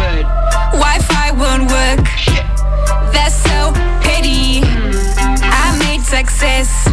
[0.73, 2.05] Wi-Fi won't work.
[3.13, 4.61] That's so petty.
[4.61, 5.37] Hmm.
[5.45, 6.89] I made success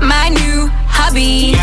[0.00, 1.56] my new hobby.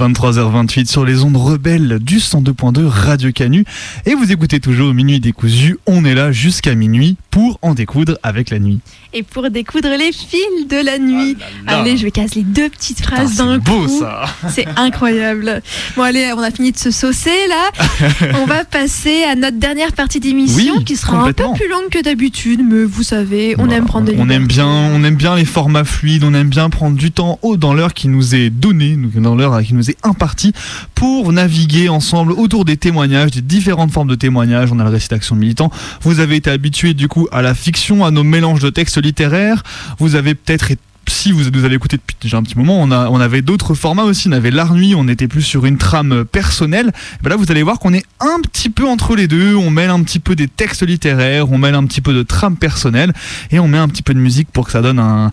[0.00, 3.66] 23h28 sur les ondes rebelles du 102.2 Radio Canu.
[4.06, 5.76] Et vous écoutez toujours Minuit décousu.
[5.86, 8.80] On est là jusqu'à minuit pour en découdre avec la nuit.
[9.14, 11.38] Et pour découdre les fils de la nuit.
[11.66, 11.78] là.
[11.78, 13.98] Allez, je vais casser les deux petites phrases d'un c'est beau, coup.
[13.98, 14.26] ça.
[14.50, 15.62] C'est incroyable.
[15.96, 18.34] Bon, allez, on a fini de se saucer là.
[18.42, 21.88] on va passer à notre dernière partie d'émission Oui, qui sera un peu plus longue
[21.90, 25.34] que d'habitude, mais vous savez, on aime prendre des On aime bien, on aime bien
[25.34, 28.50] les formats fluides, on aime bien prendre du temps haut dans l'heure qui nous est
[28.50, 30.52] donné, dans l'heure qui nous est impartie,
[30.94, 34.70] pour naviguer ensemble autour des témoignages, des différentes formes de témoignages.
[34.72, 35.70] On a le récit d'action militant.
[36.02, 39.62] Vous avez été habitué du coup à la fiction, à nos mélanges de textes littéraires.
[39.98, 40.72] Vous avez peut-être
[41.10, 43.74] si vous nous avez écouté depuis déjà un petit moment, on, a, on avait d'autres
[43.74, 44.28] formats aussi.
[44.28, 46.88] On avait l'art on était plus sur une trame personnelle.
[46.88, 49.54] Et ben là, vous allez voir qu'on est un petit peu entre les deux.
[49.54, 52.56] On mêle un petit peu des textes littéraires, on mêle un petit peu de trame
[52.56, 53.12] personnelle
[53.50, 55.32] et on met un petit peu de musique pour que ça donne un,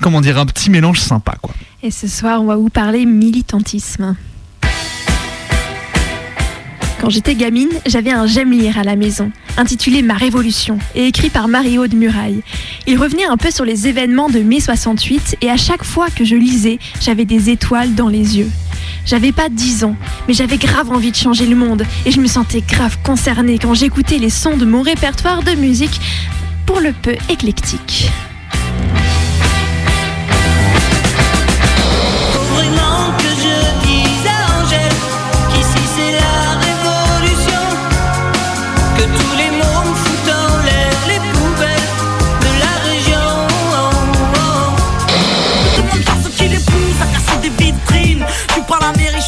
[0.00, 1.54] comment dire, un petit mélange sympa, quoi.
[1.82, 4.16] Et ce soir, on va vous parler militantisme.
[7.00, 11.30] Quand j'étais gamine, j'avais un j'aime lire à la maison, intitulé Ma Révolution, et écrit
[11.30, 12.42] par Marie-Aude Muraille.
[12.86, 16.26] Il revenait un peu sur les événements de mai 68, et à chaque fois que
[16.26, 18.50] je lisais, j'avais des étoiles dans les yeux.
[19.06, 19.96] J'avais pas 10 ans,
[20.28, 23.72] mais j'avais grave envie de changer le monde, et je me sentais grave concernée quand
[23.72, 26.00] j'écoutais les sons de mon répertoire de musique,
[26.66, 28.10] pour le peu éclectique.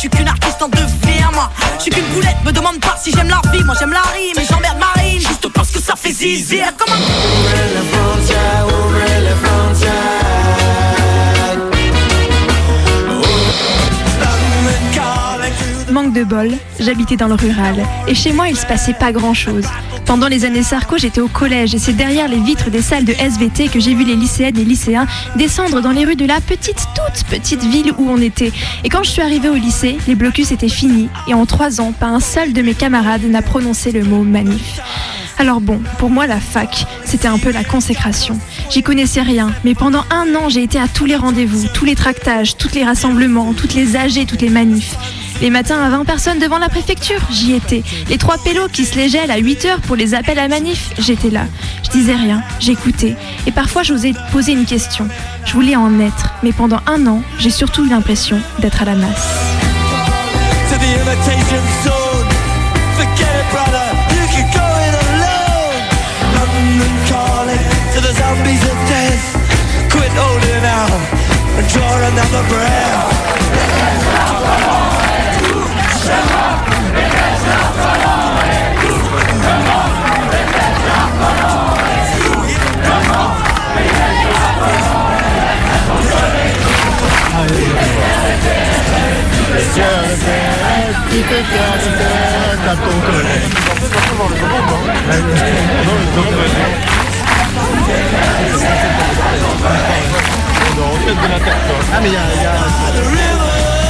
[0.03, 1.49] Suis qu'une artiste en devenir, moi.
[1.79, 3.63] Je suis qu'une boulette, me demande pas si j'aime la vie.
[3.63, 5.21] Moi j'aime la rime et j'emmerde Marine.
[5.21, 6.65] Juste parce que ça fait zizir.
[6.77, 7.63] Comment Ouvrez.
[16.11, 17.77] De bol, j'habitais dans le rural
[18.09, 19.65] et chez moi il se passait pas grand chose.
[20.05, 23.13] Pendant les années Sarko, j'étais au collège et c'est derrière les vitres des salles de
[23.13, 26.89] SVT que j'ai vu les lycéennes et lycéens descendre dans les rues de la petite,
[26.95, 28.53] toute petite ville où on était.
[28.83, 31.93] Et quand je suis arrivée au lycée, les blocus étaient finis et en trois ans,
[31.93, 34.81] pas un seul de mes camarades n'a prononcé le mot manif.
[35.39, 38.39] Alors bon, pour moi la fac, c'était un peu la consécration.
[38.71, 41.95] J'y connaissais rien, mais pendant un an j'ai été à tous les rendez-vous, tous les
[41.95, 44.97] tractages, tous les rassemblements, toutes les AG, toutes les manifs.
[45.43, 47.83] Les matins à 20 personnes devant la préfecture, j'y étais.
[48.09, 50.93] Les trois pélos qui se les gèlent à 8 heures pour les appels à manif,
[51.01, 51.47] j'étais là.
[51.83, 53.17] Je disais rien, j'écoutais.
[53.49, 55.09] Et parfois j'osais poser une question.
[55.45, 58.95] Je voulais en être, mais pendant un an, j'ai surtout eu l'impression d'être à la
[58.95, 59.27] masse.
[101.95, 102.21] Ah mais il y a...
[102.21, 103.82] y a-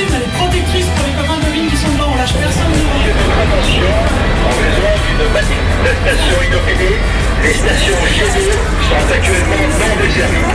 [0.00, 2.12] ligne, elle est protectrice pour les copains de ligne qui sont devant.
[2.12, 6.96] On lâche personne En raison d'une manifestation inopinée,
[7.44, 8.36] les stations GD
[8.88, 10.48] sont actuellement non desservies.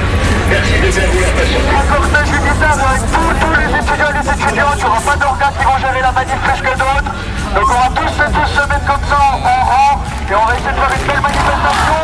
[0.49, 1.75] Merci de bien vouloir patienter.
[1.75, 4.77] Un cortège unitaire avec tous, tous les étudiants et les étudiantes.
[4.77, 7.11] Il n'y aura pas d'organes qui vont gérer la manif plus que d'autres.
[7.55, 10.53] Donc on va tous et tous se mettre comme ça en rang et on va
[10.53, 11.97] essayer de faire une belle manifestation.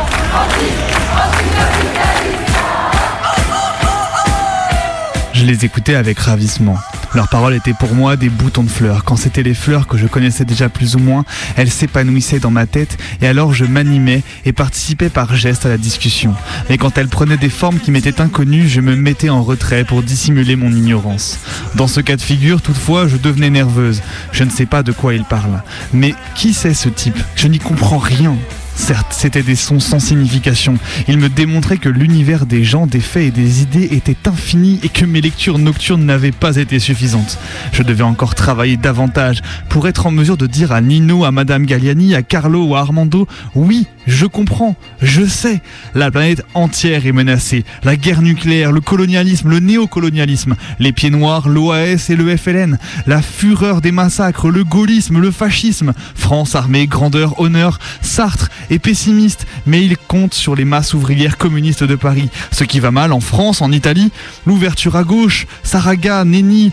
[5.34, 6.78] Je les écoutais avec ravissement.
[7.14, 9.04] Leurs paroles étaient pour moi des boutons de fleurs.
[9.04, 11.24] Quand c'était les fleurs que je connaissais déjà plus ou moins,
[11.56, 15.76] elles s'épanouissaient dans ma tête et alors je m'animais et participais par geste à la
[15.76, 16.34] discussion.
[16.70, 20.02] Mais quand elles prenaient des formes qui m'étaient inconnues, je me mettais en retrait pour
[20.02, 21.38] dissimuler mon ignorance.
[21.74, 24.02] Dans ce cas de figure, toutefois, je devenais nerveuse.
[24.32, 25.62] Je ne sais pas de quoi il parle.
[25.92, 27.18] Mais qui c'est ce type?
[27.36, 28.36] Je n'y comprends rien.
[28.74, 30.78] Certes, c'était des sons sans signification.
[31.06, 34.88] Il me démontrait que l'univers des gens, des faits et des idées était infini et
[34.88, 37.38] que mes lectures nocturnes n'avaient pas été suffisantes.
[37.72, 41.66] Je devais encore travailler davantage pour être en mesure de dire à Nino, à Madame
[41.66, 45.60] Galliani, à Carlo ou à Armando, oui, je comprends, je sais,
[45.94, 47.64] la planète entière est menacée.
[47.84, 53.22] La guerre nucléaire, le colonialisme, le néocolonialisme, les pieds noirs, l'OAS et le FLN, la
[53.22, 59.84] fureur des massacres, le gaullisme, le fascisme, France, armée, grandeur, honneur, Sartre est pessimiste, mais
[59.84, 62.28] il compte sur les masses ouvrières communistes de Paris.
[62.50, 64.10] Ce qui va mal en France, en Italie,
[64.46, 66.72] l'ouverture à gauche, Saraga, Nenni,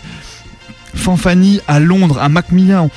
[0.94, 2.90] Fanfani à Londres, à Macmillan,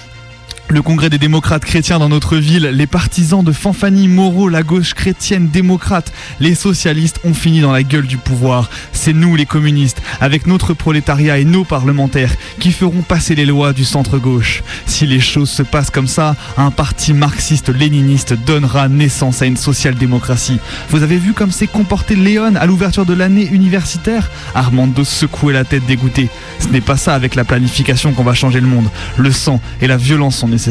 [0.73, 4.95] le congrès des démocrates chrétiens dans notre ville, les partisans de Fanfani, Moreau, la gauche
[4.95, 8.71] chrétienne démocrate, les socialistes ont fini dans la gueule du pouvoir.
[8.91, 13.71] C'est nous les communistes, avec notre prolétariat et nos parlementaires, qui feront passer les lois
[13.71, 14.63] du centre-gauche.
[14.87, 20.57] Si les choses se passent comme ça, un parti marxiste-léniniste donnera naissance à une social-démocratie.
[20.89, 24.31] Vous avez vu comme s'est comporté Léon à l'ouverture de l'année universitaire?
[24.55, 26.29] Armando secouait la tête dégoûté.
[26.57, 28.89] Ce n'est pas ça avec la planification qu'on va changer le monde.
[29.17, 30.62] Le sang et la violence sont nécessaires.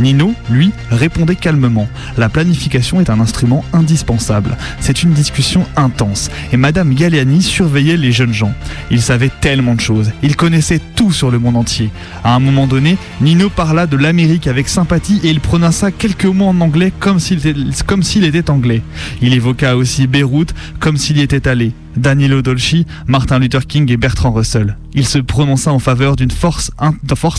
[0.00, 1.88] Nino, lui, répondait calmement.
[2.16, 4.56] La planification est un instrument indispensable.
[4.80, 6.30] C'est une discussion intense.
[6.52, 8.52] Et Madame Galliani surveillait les jeunes gens.
[8.90, 10.12] Il savait tellement de choses.
[10.22, 11.90] Il connaissait tout sur le monde entier.
[12.24, 16.48] À un moment donné, Nino parla de l'Amérique avec sympathie et il prononça quelques mots
[16.48, 18.82] en anglais comme s'il était anglais.
[19.20, 21.72] Il évoqua aussi Beyrouth comme s'il y était allé.
[21.98, 24.76] Danilo Dolci, Martin Luther King et Bertrand Russell.
[24.94, 26.70] Il se prononça en faveur d'une force,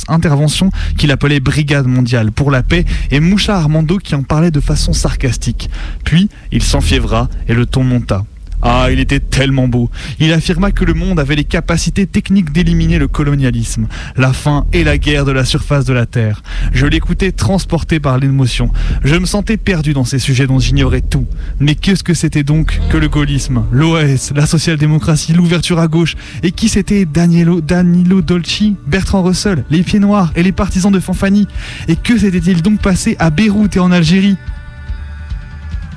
[0.07, 4.59] intervention qu'il appelait Brigade mondiale pour la paix et Moucha Armando qui en parlait de
[4.59, 5.69] façon sarcastique.
[6.03, 8.23] Puis il s'enfiévra et le ton monta.
[8.61, 9.89] Ah, il était tellement beau.
[10.19, 14.83] Il affirma que le monde avait les capacités techniques d'éliminer le colonialisme, la faim et
[14.83, 16.43] la guerre de la surface de la Terre.
[16.73, 18.71] Je l'écoutais transporté par l'émotion.
[19.03, 21.25] Je me sentais perdu dans ces sujets dont j'ignorais tout.
[21.59, 26.51] Mais qu'est-ce que c'était donc que le gaullisme, l'OAS, la social-démocratie, l'ouverture à gauche Et
[26.51, 31.47] qui c'était Danilo, Danilo Dolci, Bertrand Russell, les pieds noirs et les partisans de Fanfani?
[31.87, 34.35] Et que s'était-il donc passé à Beyrouth et en Algérie?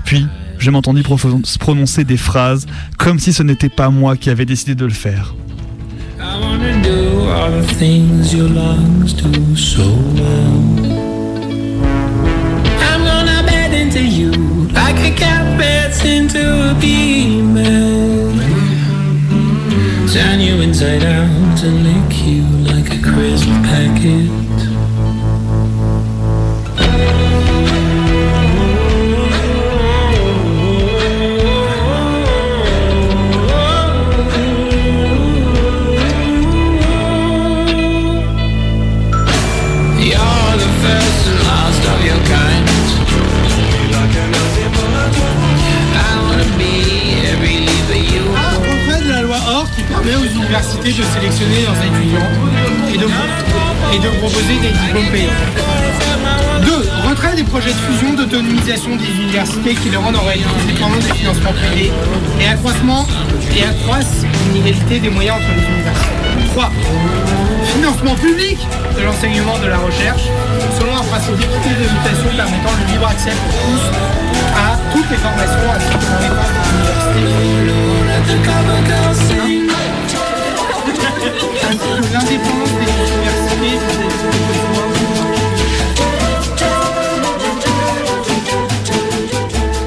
[0.04, 0.26] Puis,
[0.58, 1.02] je m'entendis
[1.58, 2.66] prononcer des phrases
[2.98, 5.34] comme si ce n'était pas moi qui avais décidé de le faire.
[50.52, 52.28] De sélectionner leurs étudiants
[52.92, 53.06] et de,
[53.94, 55.32] et de proposer des diplômes payants.
[56.66, 57.08] 2.
[57.08, 61.14] Retrait des projets de fusion d'autonomisation des universités qui les rendent en réalité dépendantes des
[61.14, 61.90] financements privés
[62.38, 63.06] et accroissement
[63.56, 66.12] et accroissent l'inégalité des moyens entre les universités.
[66.52, 66.70] 3.
[67.74, 68.58] Financement public
[68.98, 70.28] de l'enseignement de la recherche
[70.78, 73.84] selon un principe d'équité de mutation permettant le libre accès pour tous
[74.54, 76.12] à toutes les formations les des
[78.36, 79.51] universités.
[82.12, 83.78] L'indépendance des universités.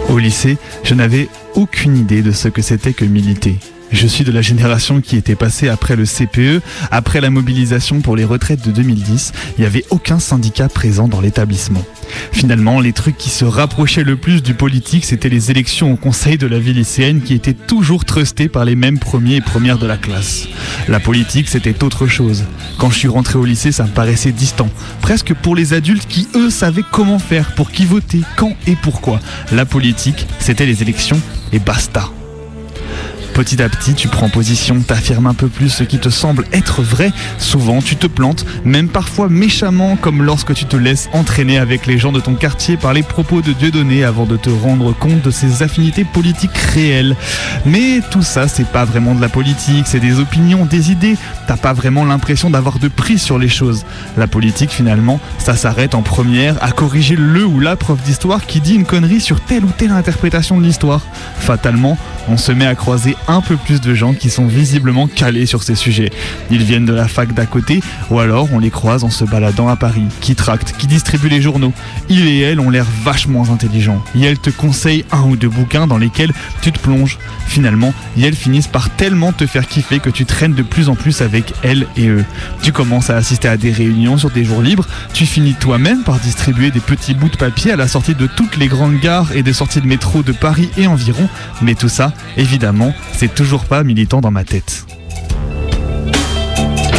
[0.10, 3.58] Au lycée, je n'avais aucune idée de ce que c'était que militer.
[3.96, 8.18] Je suis de la génération qui était passée après le CPE, après la mobilisation pour
[8.18, 9.32] les retraites de 2010.
[9.58, 11.82] Il n'y avait aucun syndicat présent dans l'établissement.
[12.34, 16.38] Finalement, les trucs qui se rapprochaient le plus du politique, c'était les élections au conseil
[16.38, 19.88] de la vie lycéenne qui étaient toujours trustées par les mêmes premiers et premières de
[19.88, 20.50] la classe.
[20.90, 22.44] La politique, c'était autre chose.
[22.78, 24.68] Quand je suis rentré au lycée, ça me paraissait distant.
[25.02, 29.22] Presque pour les adultes qui, eux, savaient comment faire, pour qui voter, quand et pourquoi.
[29.54, 31.22] La politique, c'était les élections
[31.54, 32.12] et basta.
[33.36, 36.82] Petit à petit, tu prends position, t'affirmes un peu plus ce qui te semble être
[36.82, 37.12] vrai.
[37.38, 41.98] Souvent, tu te plantes, même parfois méchamment, comme lorsque tu te laisses entraîner avec les
[41.98, 45.32] gens de ton quartier par les propos de Dieudonné avant de te rendre compte de
[45.32, 47.18] ses affinités politiques réelles.
[47.66, 51.18] Mais tout ça, c'est pas vraiment de la politique, c'est des opinions, des idées.
[51.46, 53.86] T'as pas vraiment l'impression d'avoir de prise sur les choses.
[54.16, 58.62] La politique, finalement, ça s'arrête en première à corriger le ou la prof d'histoire qui
[58.62, 61.02] dit une connerie sur telle ou telle interprétation de l'histoire.
[61.38, 61.98] Fatalement,
[62.30, 65.64] on se met à croiser un peu plus de gens qui sont visiblement calés sur
[65.64, 66.12] ces sujets.
[66.52, 69.68] Ils viennent de la fac d'à côté, ou alors on les croise en se baladant
[69.68, 71.74] à Paris, qui tractent, qui distribuent les journaux.
[72.10, 74.04] Ils et elles ont l'air vachement intelligents.
[74.16, 77.18] Et te conseillent un ou deux bouquins dans lesquels tu te plonges.
[77.48, 81.22] Finalement, et finissent par tellement te faire kiffer que tu traînes de plus en plus
[81.22, 82.26] avec elles et eux.
[82.62, 86.20] Tu commences à assister à des réunions sur des jours libres, tu finis toi-même par
[86.20, 89.44] distribuer des petits bouts de papier à la sortie de toutes les grandes gares et
[89.44, 91.30] des sorties de métro de Paris et environ,
[91.62, 94.86] mais tout ça, évidemment, c'est toujours pas militant dans ma tête.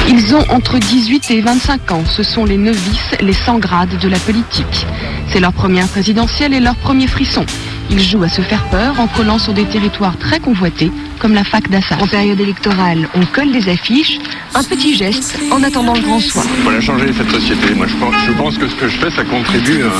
[0.09, 2.05] Ils ont entre 18 et 25 ans.
[2.07, 4.87] Ce sont les novices, les sans grades de la politique.
[5.29, 7.45] C'est leur première présidentielle et leur premier frisson.
[7.91, 11.45] Ils jouent à se faire peur en collant sur des territoires très convoités, comme la
[11.45, 11.99] fac d'Assas.
[12.01, 14.19] En période électorale, on colle des affiches,
[14.55, 16.45] un petit geste en attendant le grand soir.
[16.57, 17.75] Il faut la changer cette société.
[17.75, 19.91] Moi, je pense, je pense que ce que je fais, ça contribue euh,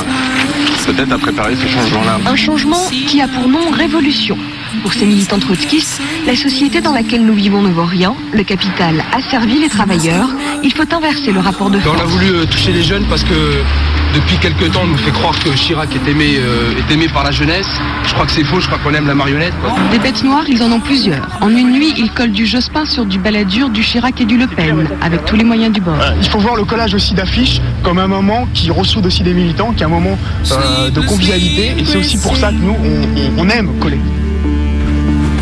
[0.87, 2.19] peut-être à préparer ce changement-là.
[2.25, 4.37] Un changement qui a pour nom révolution.
[4.83, 9.03] Pour ces militants trotskistes, la société dans laquelle nous vivons ne vaut rien, le capital
[9.15, 10.29] asservit les travailleurs,
[10.63, 12.01] il faut inverser le rapport de On force.
[12.01, 13.61] a voulu euh, toucher les jeunes parce que
[14.15, 17.23] depuis quelques temps, on nous fait croire que Chirac est aimé, euh, est aimé par
[17.23, 17.67] la jeunesse.
[18.05, 19.53] Je crois que c'est faux, je crois qu'on aime la marionnette.
[19.61, 19.75] quoi.
[19.91, 21.27] Des bêtes noires, ils en ont plusieurs.
[21.41, 24.47] En une nuit, ils collent du Jospin sur du Balladur, du Chirac et du Le
[24.47, 25.97] Pen, avec tous les moyens du bord.
[26.21, 29.73] Il faut voir le collage aussi d'affiches comme un moment qui ressoude aussi des militants,
[29.75, 30.17] qui est un moment
[30.51, 31.73] euh, de convivialité.
[31.77, 33.99] Et c'est aussi pour ça que nous, on, on- on aime coller.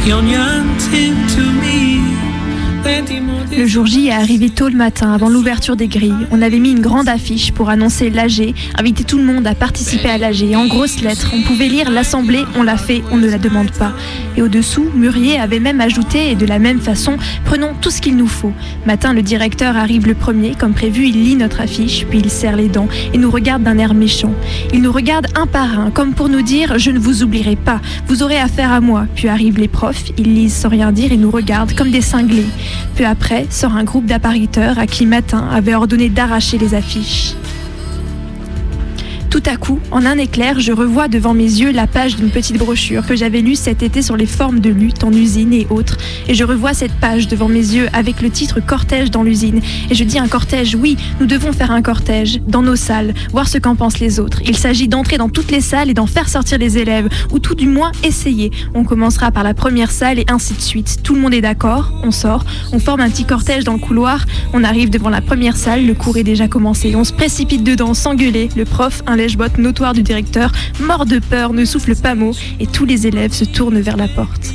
[0.05, 1.54] yon yanting to
[3.57, 6.27] Le jour J est arrivé tôt le matin, avant l'ouverture des grilles.
[6.29, 10.09] On avait mis une grande affiche pour annoncer l'AG, inviter tout le monde à participer
[10.09, 10.53] à l'AG.
[10.55, 13.93] En grosses lettres, on pouvait lire l'Assemblée, on l'a fait, on ne la demande pas.
[14.37, 18.17] Et au-dessous, Murier avait même ajouté, et de la même façon, prenons tout ce qu'il
[18.17, 18.53] nous faut.
[18.85, 22.55] Matin, le directeur arrive le premier, comme prévu, il lit notre affiche, puis il serre
[22.55, 24.33] les dents et nous regarde d'un air méchant.
[24.73, 27.81] Il nous regarde un par un, comme pour nous dire Je ne vous oublierai pas,
[28.07, 29.07] vous aurez affaire à moi.
[29.15, 32.45] Puis arrivent les profs, ils lisent sans rien dire et nous regardent comme des cinglés.
[32.95, 37.33] Peu après, sort un groupe d'appariteurs à qui Matin avait ordonné d'arracher les affiches.
[39.47, 43.05] À coup, en un éclair, je revois devant mes yeux la page d'une petite brochure
[43.05, 45.97] que j'avais lue cet été sur les formes de lutte en usine et autres.
[46.27, 49.61] Et je revois cette page devant mes yeux avec le titre Cortège dans l'usine.
[49.91, 53.47] Et je dis un cortège, oui, nous devons faire un cortège dans nos salles, voir
[53.47, 54.41] ce qu'en pensent les autres.
[54.45, 57.55] Il s'agit d'entrer dans toutes les salles et d'en faire sortir les élèves, ou tout
[57.55, 58.51] du moins essayer.
[58.73, 60.97] On commencera par la première salle et ainsi de suite.
[61.03, 64.25] Tout le monde est d'accord, on sort, on forme un petit cortège dans le couloir,
[64.53, 66.95] on arrive devant la première salle, le cours est déjà commencé.
[66.95, 69.15] On se précipite dedans sans gueuler, le prof, un
[69.57, 73.45] notoire du directeur, mort de peur, ne souffle pas mot, et tous les élèves se
[73.45, 74.53] tournent vers la porte.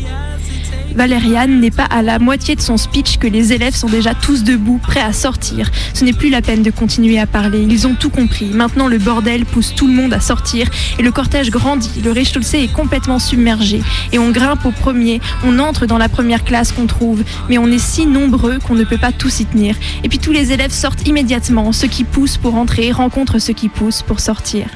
[0.95, 4.45] Valériane n'est pas à la moitié de son speech que les élèves sont déjà tous
[4.45, 5.71] debout, prêts à sortir.
[5.95, 8.47] Ce n'est plus la peine de continuer à parler, ils ont tout compris.
[8.47, 10.69] Maintenant le bordel pousse tout le monde à sortir
[10.99, 12.01] et le cortège grandit.
[12.05, 13.83] Le rez-de-chaussée est complètement submergé
[14.13, 17.67] et on grimpe au premier, on entre dans la première classe qu'on trouve, mais on
[17.69, 19.77] est si nombreux qu'on ne peut pas tous y tenir.
[20.05, 23.69] Et puis tous les élèves sortent immédiatement, ceux qui poussent pour entrer rencontrent ceux qui
[23.69, 24.67] poussent pour sortir.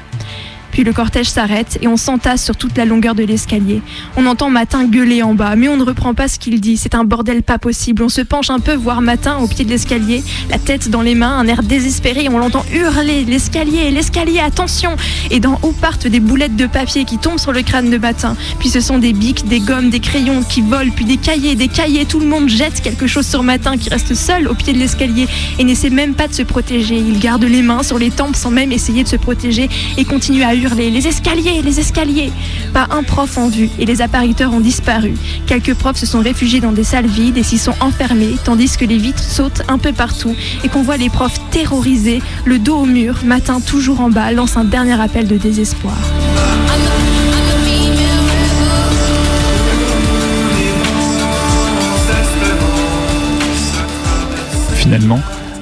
[0.75, 3.81] Puis le cortège s'arrête et on s'entasse sur toute la longueur de l'escalier.
[4.17, 6.75] On entend Matin gueuler en bas, mais on ne reprend pas ce qu'il dit.
[6.75, 8.03] C'est un bordel pas possible.
[8.03, 11.15] On se penche un peu voir Matin au pied de l'escalier, la tête dans les
[11.15, 12.27] mains, un air désespéré.
[12.27, 14.97] On l'entend hurler l'escalier, l'escalier, attention
[15.31, 18.35] Et d'en haut partent des boulettes de papier qui tombent sur le crâne de Matin.
[18.59, 21.69] Puis ce sont des bics, des gommes, des crayons qui volent, puis des cahiers, des
[21.69, 22.03] cahiers.
[22.03, 25.29] Tout le monde jette quelque chose sur Matin qui reste seul au pied de l'escalier
[25.57, 26.97] et n'essaie même pas de se protéger.
[26.97, 30.43] Il garde les mains sur les tempes sans même essayer de se protéger et continue
[30.43, 32.31] à hurler Les escaliers, les escaliers
[32.73, 35.13] Pas un prof en vue et les appariteur ont disparu.
[35.45, 38.85] Quelques profs se sont réfugiés dans des salles vides et s'y sont enfermés, tandis que
[38.85, 42.85] les vitres sautent un peu partout et qu'on voit les profs terrorisés, le dos au
[42.85, 45.97] mur, matin toujours en bas, lance un dernier appel de désespoir.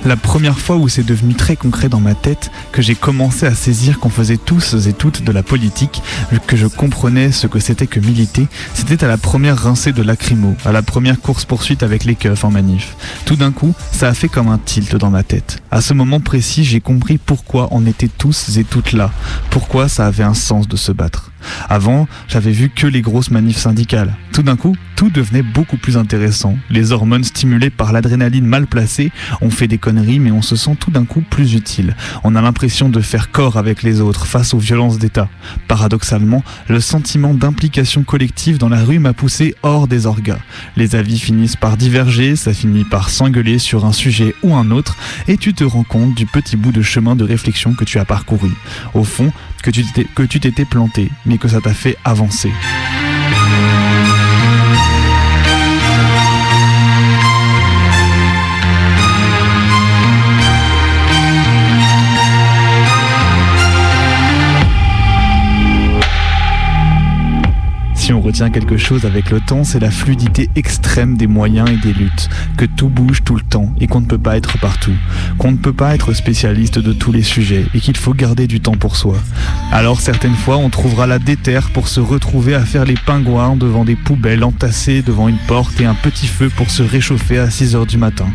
[0.06, 3.56] La première fois où c'est devenu très concret dans ma tête, que j'ai commencé à
[3.56, 6.02] saisir qu'on faisait tous et toutes de la politique,
[6.48, 10.56] que je comprenais ce que c'était que militer, c'était à la première rincée de lacrymo,
[10.66, 12.96] à la première course-poursuite avec les keufs en manif.
[13.26, 15.62] Tout d'un coup, ça a fait comme un tilt dans ma tête.
[15.72, 19.12] À ce moment précis, j'ai compris pourquoi on était tous et toutes là,
[19.50, 21.33] pourquoi ça avait un sens de se battre.
[21.70, 24.16] Avant, j'avais vu que les grosses manifs syndicales.
[24.32, 26.58] Tout d'un coup, tout devenait beaucoup plus intéressant.
[26.70, 30.76] Les hormones stimulées par l'adrénaline mal placée, on fait des conneries mais on se sent
[30.80, 31.96] tout d'un coup plus utile.
[32.24, 35.30] On a l'impression de faire corps avec les autres face aux violences d'État.
[35.68, 40.40] Paradoxalement, le sentiment d'implication collective dans la rue m'a poussé hors des orgas.
[40.78, 44.96] Les avis finissent par diverger, ça finit par s'engueuler sur un sujet ou un autre,
[45.28, 48.06] et tu te rends compte du petit bout de chemin de réflexion que tu as
[48.06, 48.52] parcouru.
[48.94, 49.32] Au fond,
[49.62, 49.84] que tu
[50.40, 52.52] t'étais- planté, que ça t'a fait avancer.
[68.14, 71.94] On retient quelque chose avec le temps, c'est la fluidité extrême des moyens et des
[71.94, 74.94] luttes, que tout bouge tout le temps et qu'on ne peut pas être partout,
[75.40, 78.60] qu'on ne peut pas être spécialiste de tous les sujets et qu'il faut garder du
[78.60, 79.16] temps pour soi.
[79.72, 83.84] Alors certaines fois, on trouvera la déterre pour se retrouver à faire les pingouins devant
[83.84, 87.76] des poubelles entassées devant une porte et un petit feu pour se réchauffer à 6
[87.76, 88.28] heures du matin.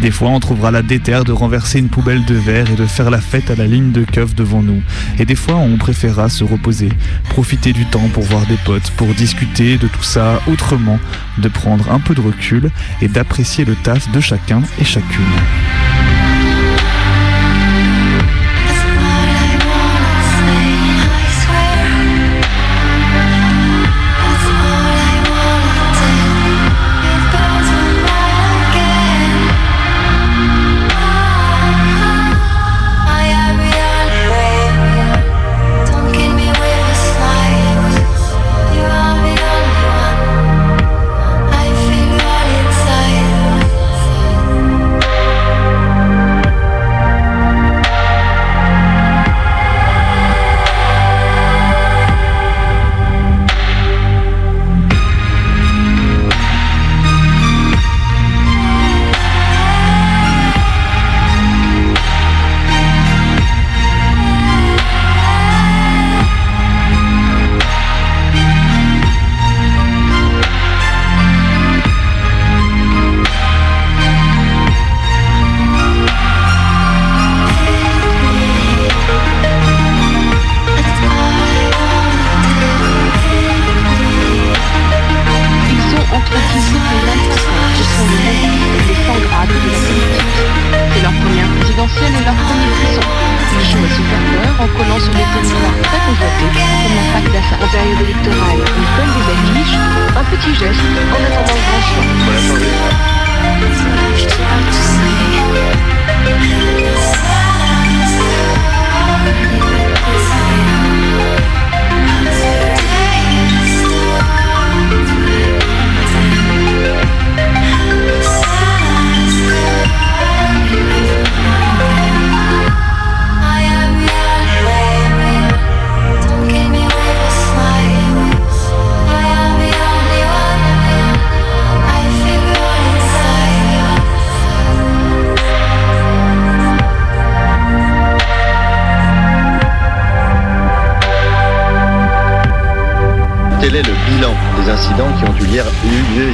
[0.00, 3.10] Des fois, on trouvera la déterre de renverser une poubelle de verre et de faire
[3.10, 4.80] la fête à la ligne de keuf devant nous.
[5.18, 6.88] Et des fois, on préférera se reposer,
[7.28, 11.00] profiter du temps pour voir des potes, pour discuter de tout ça autrement,
[11.38, 12.70] de prendre un peu de recul
[13.00, 15.24] et d'apprécier le taf de chacun et chacune.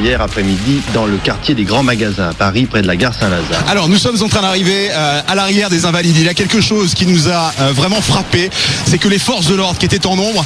[0.03, 3.65] Hier après-midi dans le quartier des grands magasins à Paris, près de la gare Saint-Lazare
[3.69, 6.17] Alors nous sommes en train d'arriver euh, à l'arrière des Invalides.
[6.17, 8.51] Il y a quelque chose qui nous a euh, vraiment frappé,
[8.85, 10.45] c'est que les forces de l'ordre qui étaient en nombre,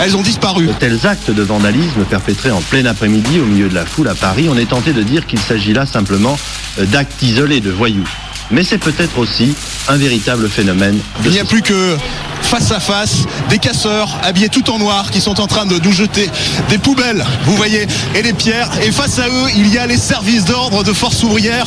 [0.00, 0.66] elles ont disparu.
[0.66, 4.14] De tels actes de vandalisme perpétrés en plein après-midi au milieu de la foule à
[4.14, 6.38] Paris, on est tenté de dire qu'il s'agit là simplement
[6.78, 8.08] euh, d'actes isolés de voyous.
[8.50, 9.54] Mais c'est peut-être aussi
[9.88, 11.96] un véritable phénomène de Il n'y a plus que
[12.44, 15.92] face à face, des casseurs habillés tout en noir qui sont en train de nous
[15.92, 16.28] jeter
[16.68, 18.70] des poubelles, vous voyez, et des pierres.
[18.82, 21.66] Et face à eux, il y a les services d'ordre de force ouvrière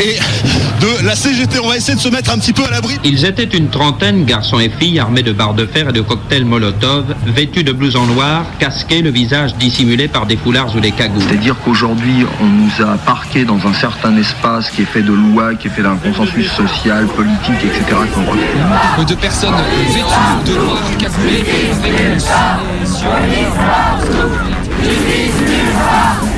[0.00, 0.18] et
[0.80, 1.58] de la CGT.
[1.58, 2.98] On va essayer de se mettre un petit peu à l'abri.
[3.04, 6.44] Ils étaient une trentaine, garçons et filles, armés de barres de fer et de cocktails
[6.44, 11.22] Molotov, vêtus de blousons noirs, casqués, le visage dissimulé par des foulards ou des cagoules.
[11.28, 15.54] C'est-à-dire qu'aujourd'hui, on nous a parqués dans un certain espace qui est fait de lois,
[15.54, 17.96] qui est fait d'un consensus social, politique, etc.
[18.14, 19.06] qu'on refuse.
[19.08, 19.54] De personnes
[19.88, 20.11] vêtues
[20.44, 22.22] de noir, cagoulées, avec
[25.12, 26.31] Techno,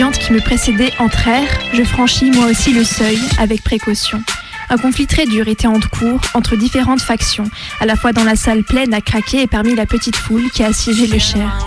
[0.00, 4.22] Qui me précédaient entrèrent, je franchis moi aussi le seuil avec précaution.
[4.70, 7.44] Un conflit très dur était en cours entre différentes factions,
[7.80, 10.64] à la fois dans la salle pleine à craquer et parmi la petite foule qui
[10.64, 11.66] assiégeait le Cher.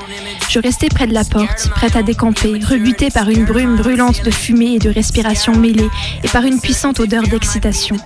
[0.49, 4.31] Je restais près de la porte, prête à décamper, rebutée par une brume brûlante de
[4.31, 5.89] fumée et de respiration mêlée,
[6.23, 7.97] et par une puissante odeur d'excitation.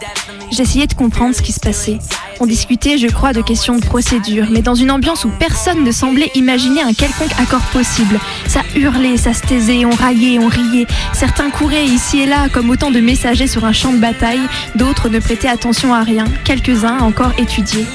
[0.51, 1.99] J'essayais de comprendre ce qui se passait.
[2.39, 5.91] On discutait, je crois, de questions de procédure, mais dans une ambiance où personne ne
[5.91, 8.19] semblait imaginer un quelconque accord possible.
[8.47, 10.85] Ça hurlait, ça se taisait, on raillait, on riait.
[11.13, 15.09] Certains couraient ici et là comme autant de messagers sur un champ de bataille, d'autres
[15.09, 17.87] ne prêtaient attention à rien, quelques-uns encore étudiaient.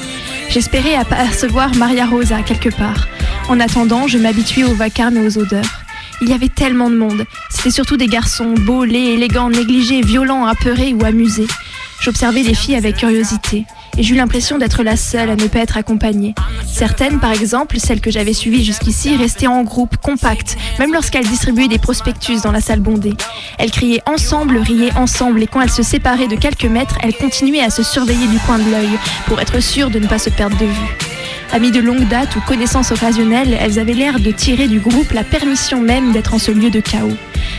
[0.49, 3.07] J'espérais apercevoir Maria Rosa quelque part.
[3.47, 5.83] En attendant, je m'habituais au vacarme et aux odeurs.
[6.21, 7.25] Il y avait tellement de monde.
[7.49, 11.47] C'était surtout des garçons, beaux, laids, élégants, négligés, violents, apeurés ou amusés.
[12.01, 13.65] J'observais les filles avec curiosité
[13.97, 16.35] et j'eus l'impression d'être la seule à ne pas être accompagnée.
[16.65, 21.67] Certaines, par exemple, celles que j'avais suivies jusqu'ici, restaient en groupe, compactes, même lorsqu'elles distribuaient
[21.67, 23.13] des prospectus dans la salle bondée.
[23.57, 27.63] Elles criaient ensemble, riaient ensemble, et quand elles se séparaient de quelques mètres, elles continuaient
[27.63, 30.57] à se surveiller du coin de l'œil, pour être sûres de ne pas se perdre
[30.57, 31.12] de vue.
[31.53, 35.23] Amies de longue date ou connaissances occasionnelles, elles avaient l'air de tirer du groupe la
[35.23, 37.13] permission même d'être en ce lieu de chaos.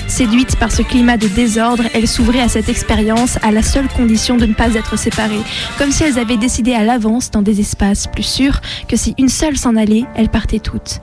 [0.08, 4.36] Séduites par ce climat de désordre, elles s'ouvraient à cette expérience à la seule condition
[4.36, 5.44] de ne pas être séparées,
[5.78, 9.28] comme si elles avaient décidé à l'avance dans des espaces plus sûrs que si une
[9.28, 11.00] seule s'en allait, elles partaient toutes.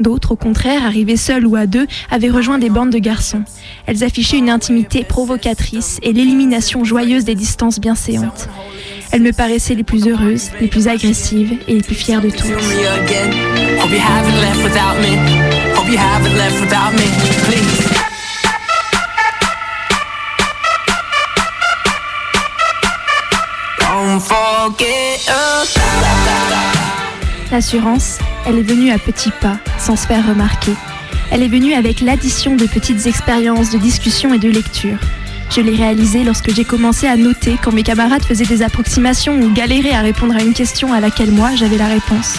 [0.00, 3.42] D'autres, au contraire, arrivées seules ou à deux, avaient rejoint des bandes de garçons.
[3.86, 8.48] Elles affichaient une intimité provocatrice et l'élimination joyeuse des distances bienséantes.
[9.10, 12.46] Elles me paraissaient les plus heureuses, les plus agressives et les plus fières de tous.
[24.08, 24.18] me
[24.66, 25.37] again.
[27.50, 30.72] L'assurance, elle est venue à petits pas, sans se faire remarquer.
[31.30, 34.98] Elle est venue avec l'addition de petites expériences de discussion et de lecture.
[35.50, 39.50] Je l'ai réalisée lorsque j'ai commencé à noter quand mes camarades faisaient des approximations ou
[39.50, 42.34] galéraient à répondre à une question à laquelle moi j'avais la réponse.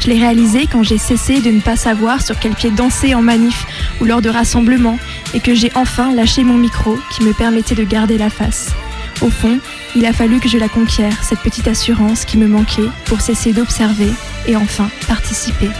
[0.00, 3.22] Je l'ai réalisée quand j'ai cessé de ne pas savoir sur quel pied danser en
[3.22, 3.66] manif
[4.00, 5.00] ou lors de rassemblements
[5.34, 8.68] et que j'ai enfin lâché mon micro qui me permettait de garder la face.
[9.24, 9.58] Au fond,
[9.96, 13.54] il a fallu que je la conquière, cette petite assurance qui me manquait, pour cesser
[13.54, 14.10] d'observer
[14.46, 15.70] et enfin participer.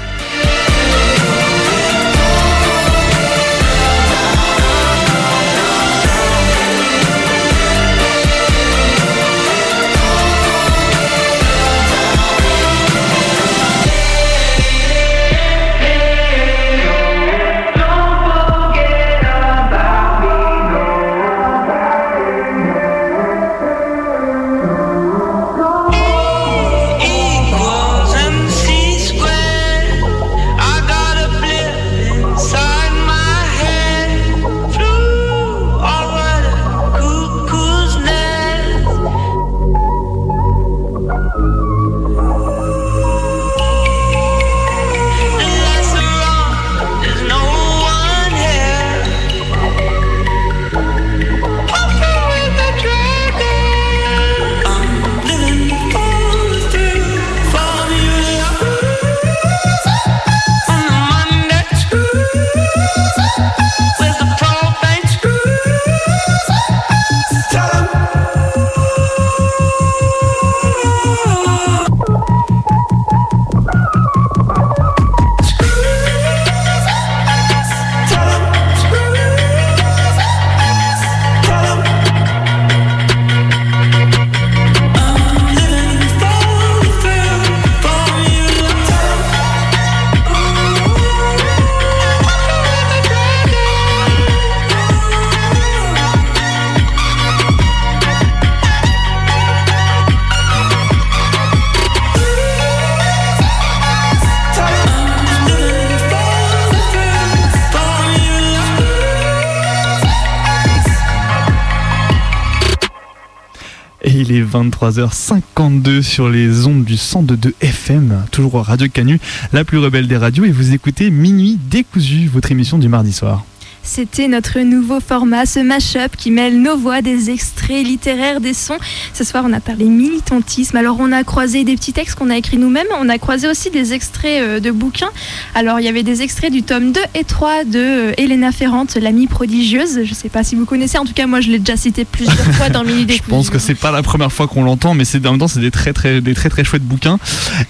[114.90, 119.18] 23h52 sur les ondes du 102.2 FM, toujours Radio Canu,
[119.54, 123.44] la plus rebelle des radios, et vous écoutez Minuit décousu, votre émission du mardi soir.
[123.86, 128.78] C'était notre nouveau format, ce mash-up qui mêle nos voix, des extraits littéraires, des sons.
[129.12, 130.76] Ce soir, on a parlé militantisme.
[130.76, 132.86] Alors, on a croisé des petits textes qu'on a écrits nous-mêmes.
[132.98, 135.10] On a croisé aussi des extraits euh, de bouquins.
[135.54, 138.96] Alors, il y avait des extraits du tome 2 et 3 de euh, Elena Ferrante,
[138.96, 140.00] l'amie prodigieuse.
[140.04, 140.96] Je ne sais pas si vous connaissez.
[140.96, 143.58] En tout cas, moi, je l'ai déjà cité plusieurs fois dans Minuit Je pense que
[143.58, 145.92] c'est pas la première fois qu'on l'entend, mais c'est en même temps c'est des très
[145.92, 147.18] très des très très chouettes bouquins.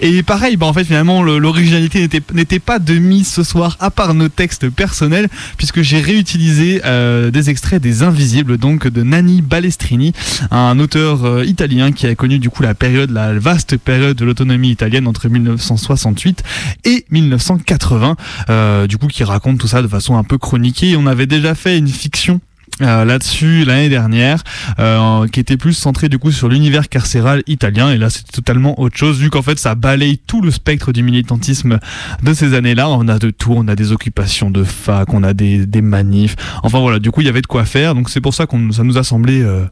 [0.00, 3.90] Et pareil, bah en fait finalement le- l'originalité n'était pas de mise ce soir à
[3.90, 9.40] part nos textes personnels, puisque j'ai réutilisé euh, des extraits des Invisibles, donc de Nanni
[9.40, 10.12] Balestrini,
[10.50, 14.24] un auteur euh, italien qui a connu du coup la période, la vaste période de
[14.24, 16.42] l'autonomie italienne entre 1968
[16.84, 18.16] et 1980,
[18.50, 20.94] euh, du coup qui raconte tout ça de façon un peu chroniquée.
[20.96, 22.40] On avait déjà fait une fiction
[22.80, 24.42] euh, là-dessus l'année dernière,
[24.80, 27.90] euh, qui était plus centré du coup sur l'univers carcéral italien.
[27.90, 31.02] Et là, c'est totalement autre chose, vu qu'en fait, ça balaye tout le spectre du
[31.02, 31.78] militantisme
[32.22, 32.88] de ces années-là.
[32.88, 36.34] On a de tout, on a des occupations de fac, on a des, des manifs.
[36.62, 37.94] Enfin voilà, du coup, il y avait de quoi faire.
[37.94, 39.64] Donc c'est pour ça qu'on ça nous a semblé euh,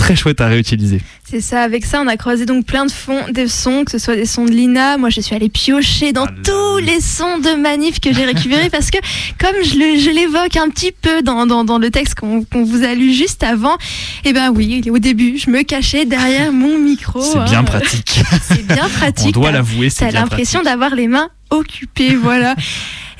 [0.00, 1.02] très chouette à réutiliser.
[1.28, 3.98] C'est ça, avec ça, on a croisé donc plein de fonds, des sons, que ce
[3.98, 4.96] soit des sons de Lina.
[4.96, 8.90] Moi, je suis allée piocher dans tous les sons de manif que j'ai récupérés parce
[8.90, 8.96] que,
[9.38, 13.12] comme je l'évoque un petit peu dans, dans, dans le texte qu'on vous a lu
[13.12, 13.76] juste avant,
[14.24, 17.20] et ben oui, au début, je me cachais derrière mon micro.
[17.32, 17.44] C'est hein.
[17.44, 18.20] bien pratique.
[18.42, 19.36] C'est bien pratique.
[19.36, 22.56] On doit l'avouer, c'est bien l'impression d'avoir les mains occupées, voilà.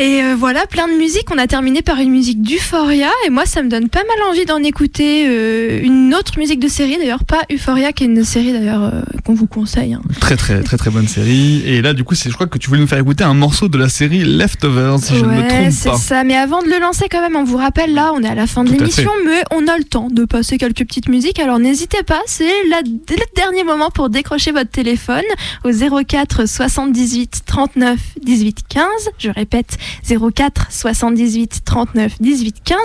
[0.03, 1.27] Et euh, voilà, plein de musique.
[1.31, 3.11] On a terminé par une musique d'Euphoria.
[3.27, 6.69] Et moi, ça me donne pas mal envie d'en écouter euh, une autre musique de
[6.69, 9.93] série, d'ailleurs, pas Euphoria, qui est une série d'ailleurs euh, qu'on vous conseille.
[9.93, 10.01] hein.
[10.19, 11.63] Très très très très bonne série.
[11.67, 13.69] Et là, du coup, c'est je crois que tu voulais nous faire écouter un morceau
[13.69, 15.97] de la série Leftovers, si je ne me Ouais, trompe c'est pas.
[15.99, 16.25] ça.
[16.25, 18.47] Mais avant de le lancer, quand même, on vous rappelle là, on est à la
[18.47, 21.39] fin de l'émission, mais on a le temps de passer quelques petites musiques.
[21.39, 25.21] Alors n'hésitez pas, c'est le dernier moment pour décrocher votre téléphone
[25.65, 28.85] au 04 78 39 18 15.
[29.19, 32.79] Je répète, 04 78 39 18 15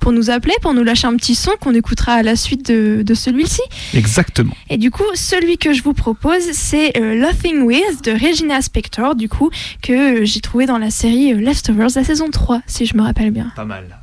[0.00, 3.02] pour nous appeler, pour nous lâcher un petit son qu'on écoutera à la suite de,
[3.02, 3.62] de celui-ci.
[3.94, 4.54] Exactement.
[4.68, 9.14] Et du coup, celui que je vous propose, c'est euh, Laughing With de Regina Spektor,
[9.14, 9.50] du coup,
[9.82, 13.30] que j'ai trouvé dans la série euh, Leftovers, la saison 3, si je me rappelle
[13.30, 13.52] bien.
[13.56, 13.98] Pas mal.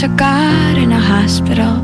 [0.00, 1.76] laughs at God in a hospital.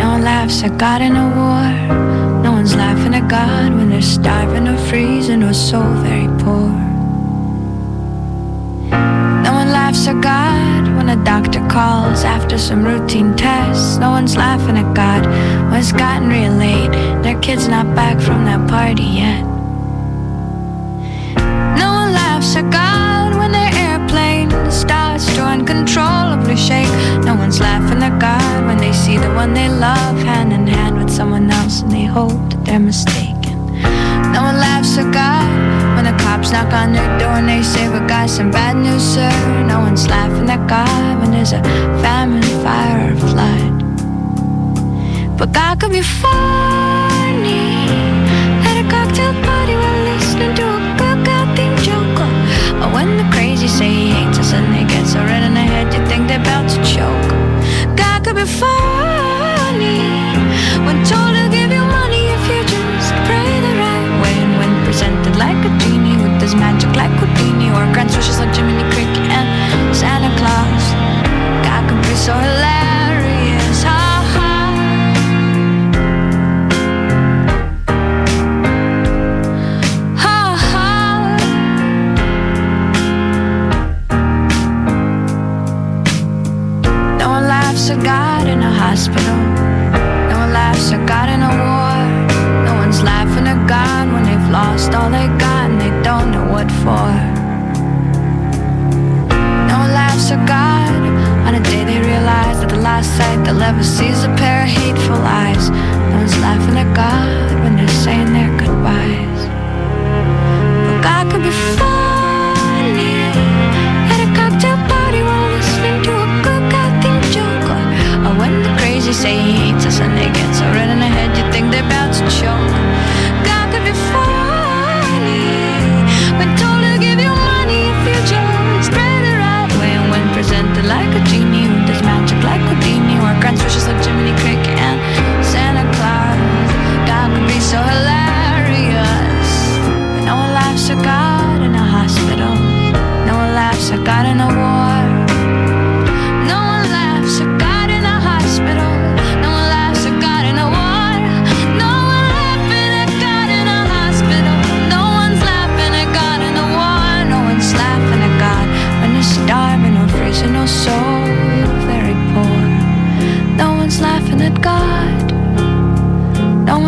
[0.00, 2.42] No one laughs at God in a war.
[2.42, 6.68] No one's laughing at God when they're starving or freezing or so very poor.
[9.46, 13.98] No one laughs at God when a doctor calls after some routine tests.
[13.98, 15.24] No one's laughing at God
[15.70, 16.90] when it's gotten real late.
[17.22, 19.42] Their kid's not back from that party yet.
[21.78, 23.03] No one laughs at God
[24.74, 26.90] starts to uncontrollably shake.
[27.24, 30.98] No one's laughing at God when they see the one they love hand in hand
[30.98, 33.56] with someone else and they hope that they're mistaken.
[34.34, 35.46] No one laughs at God
[35.94, 39.02] when the cops knock on their door and they say, We got some bad news,
[39.14, 39.30] sir.
[39.66, 41.62] No one's laughing at God when there's a
[42.02, 43.74] famine, fire, or flood.
[45.38, 47.62] But God could be funny
[48.66, 49.74] at a cocktail party
[55.06, 57.43] so red in head you think they're about to choke.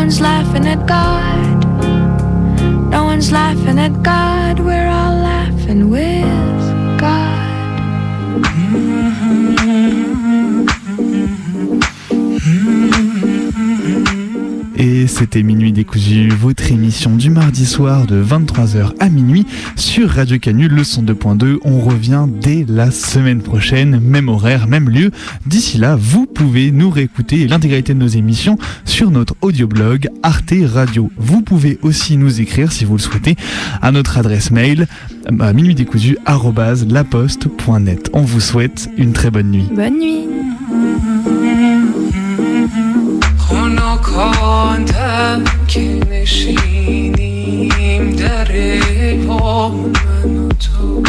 [0.06, 1.64] One's laughing at God.
[2.92, 4.60] No one's laughing at God.
[4.60, 6.45] We're all laughing with
[15.18, 20.68] c'était Minuit décousu, votre émission du mardi soir de 23h à minuit sur Radio Canu,
[20.68, 21.56] le son 2.2.
[21.64, 25.10] On revient dès la semaine prochaine, même horaire, même lieu.
[25.46, 31.10] D'ici là, vous pouvez nous réécouter l'intégralité de nos émissions sur notre audioblog Arte Radio.
[31.16, 33.36] Vous pouvez aussi nous écrire si vous le souhaitez
[33.80, 34.86] à notre adresse mail
[35.40, 38.10] à minuitdécousu@laposte.net.
[38.12, 39.68] On vous souhaite une très bonne nuit.
[39.72, 40.26] Bonne nuit.
[44.46, 47.56] خواندم که نشینیم
[48.16, 48.48] در
[49.28, 51.02] با من و تو.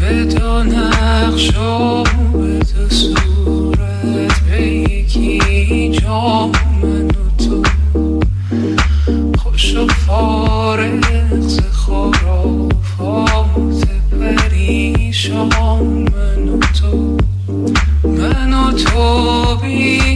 [0.00, 2.02] به دو نقش و
[2.32, 6.50] به دو صورت به یکی جا
[6.82, 7.12] من و
[7.44, 7.62] تو.
[9.38, 13.08] خوش و فارغ ز خرافات
[14.20, 17.16] پریشان من و تو.
[18.04, 20.07] من و تو بی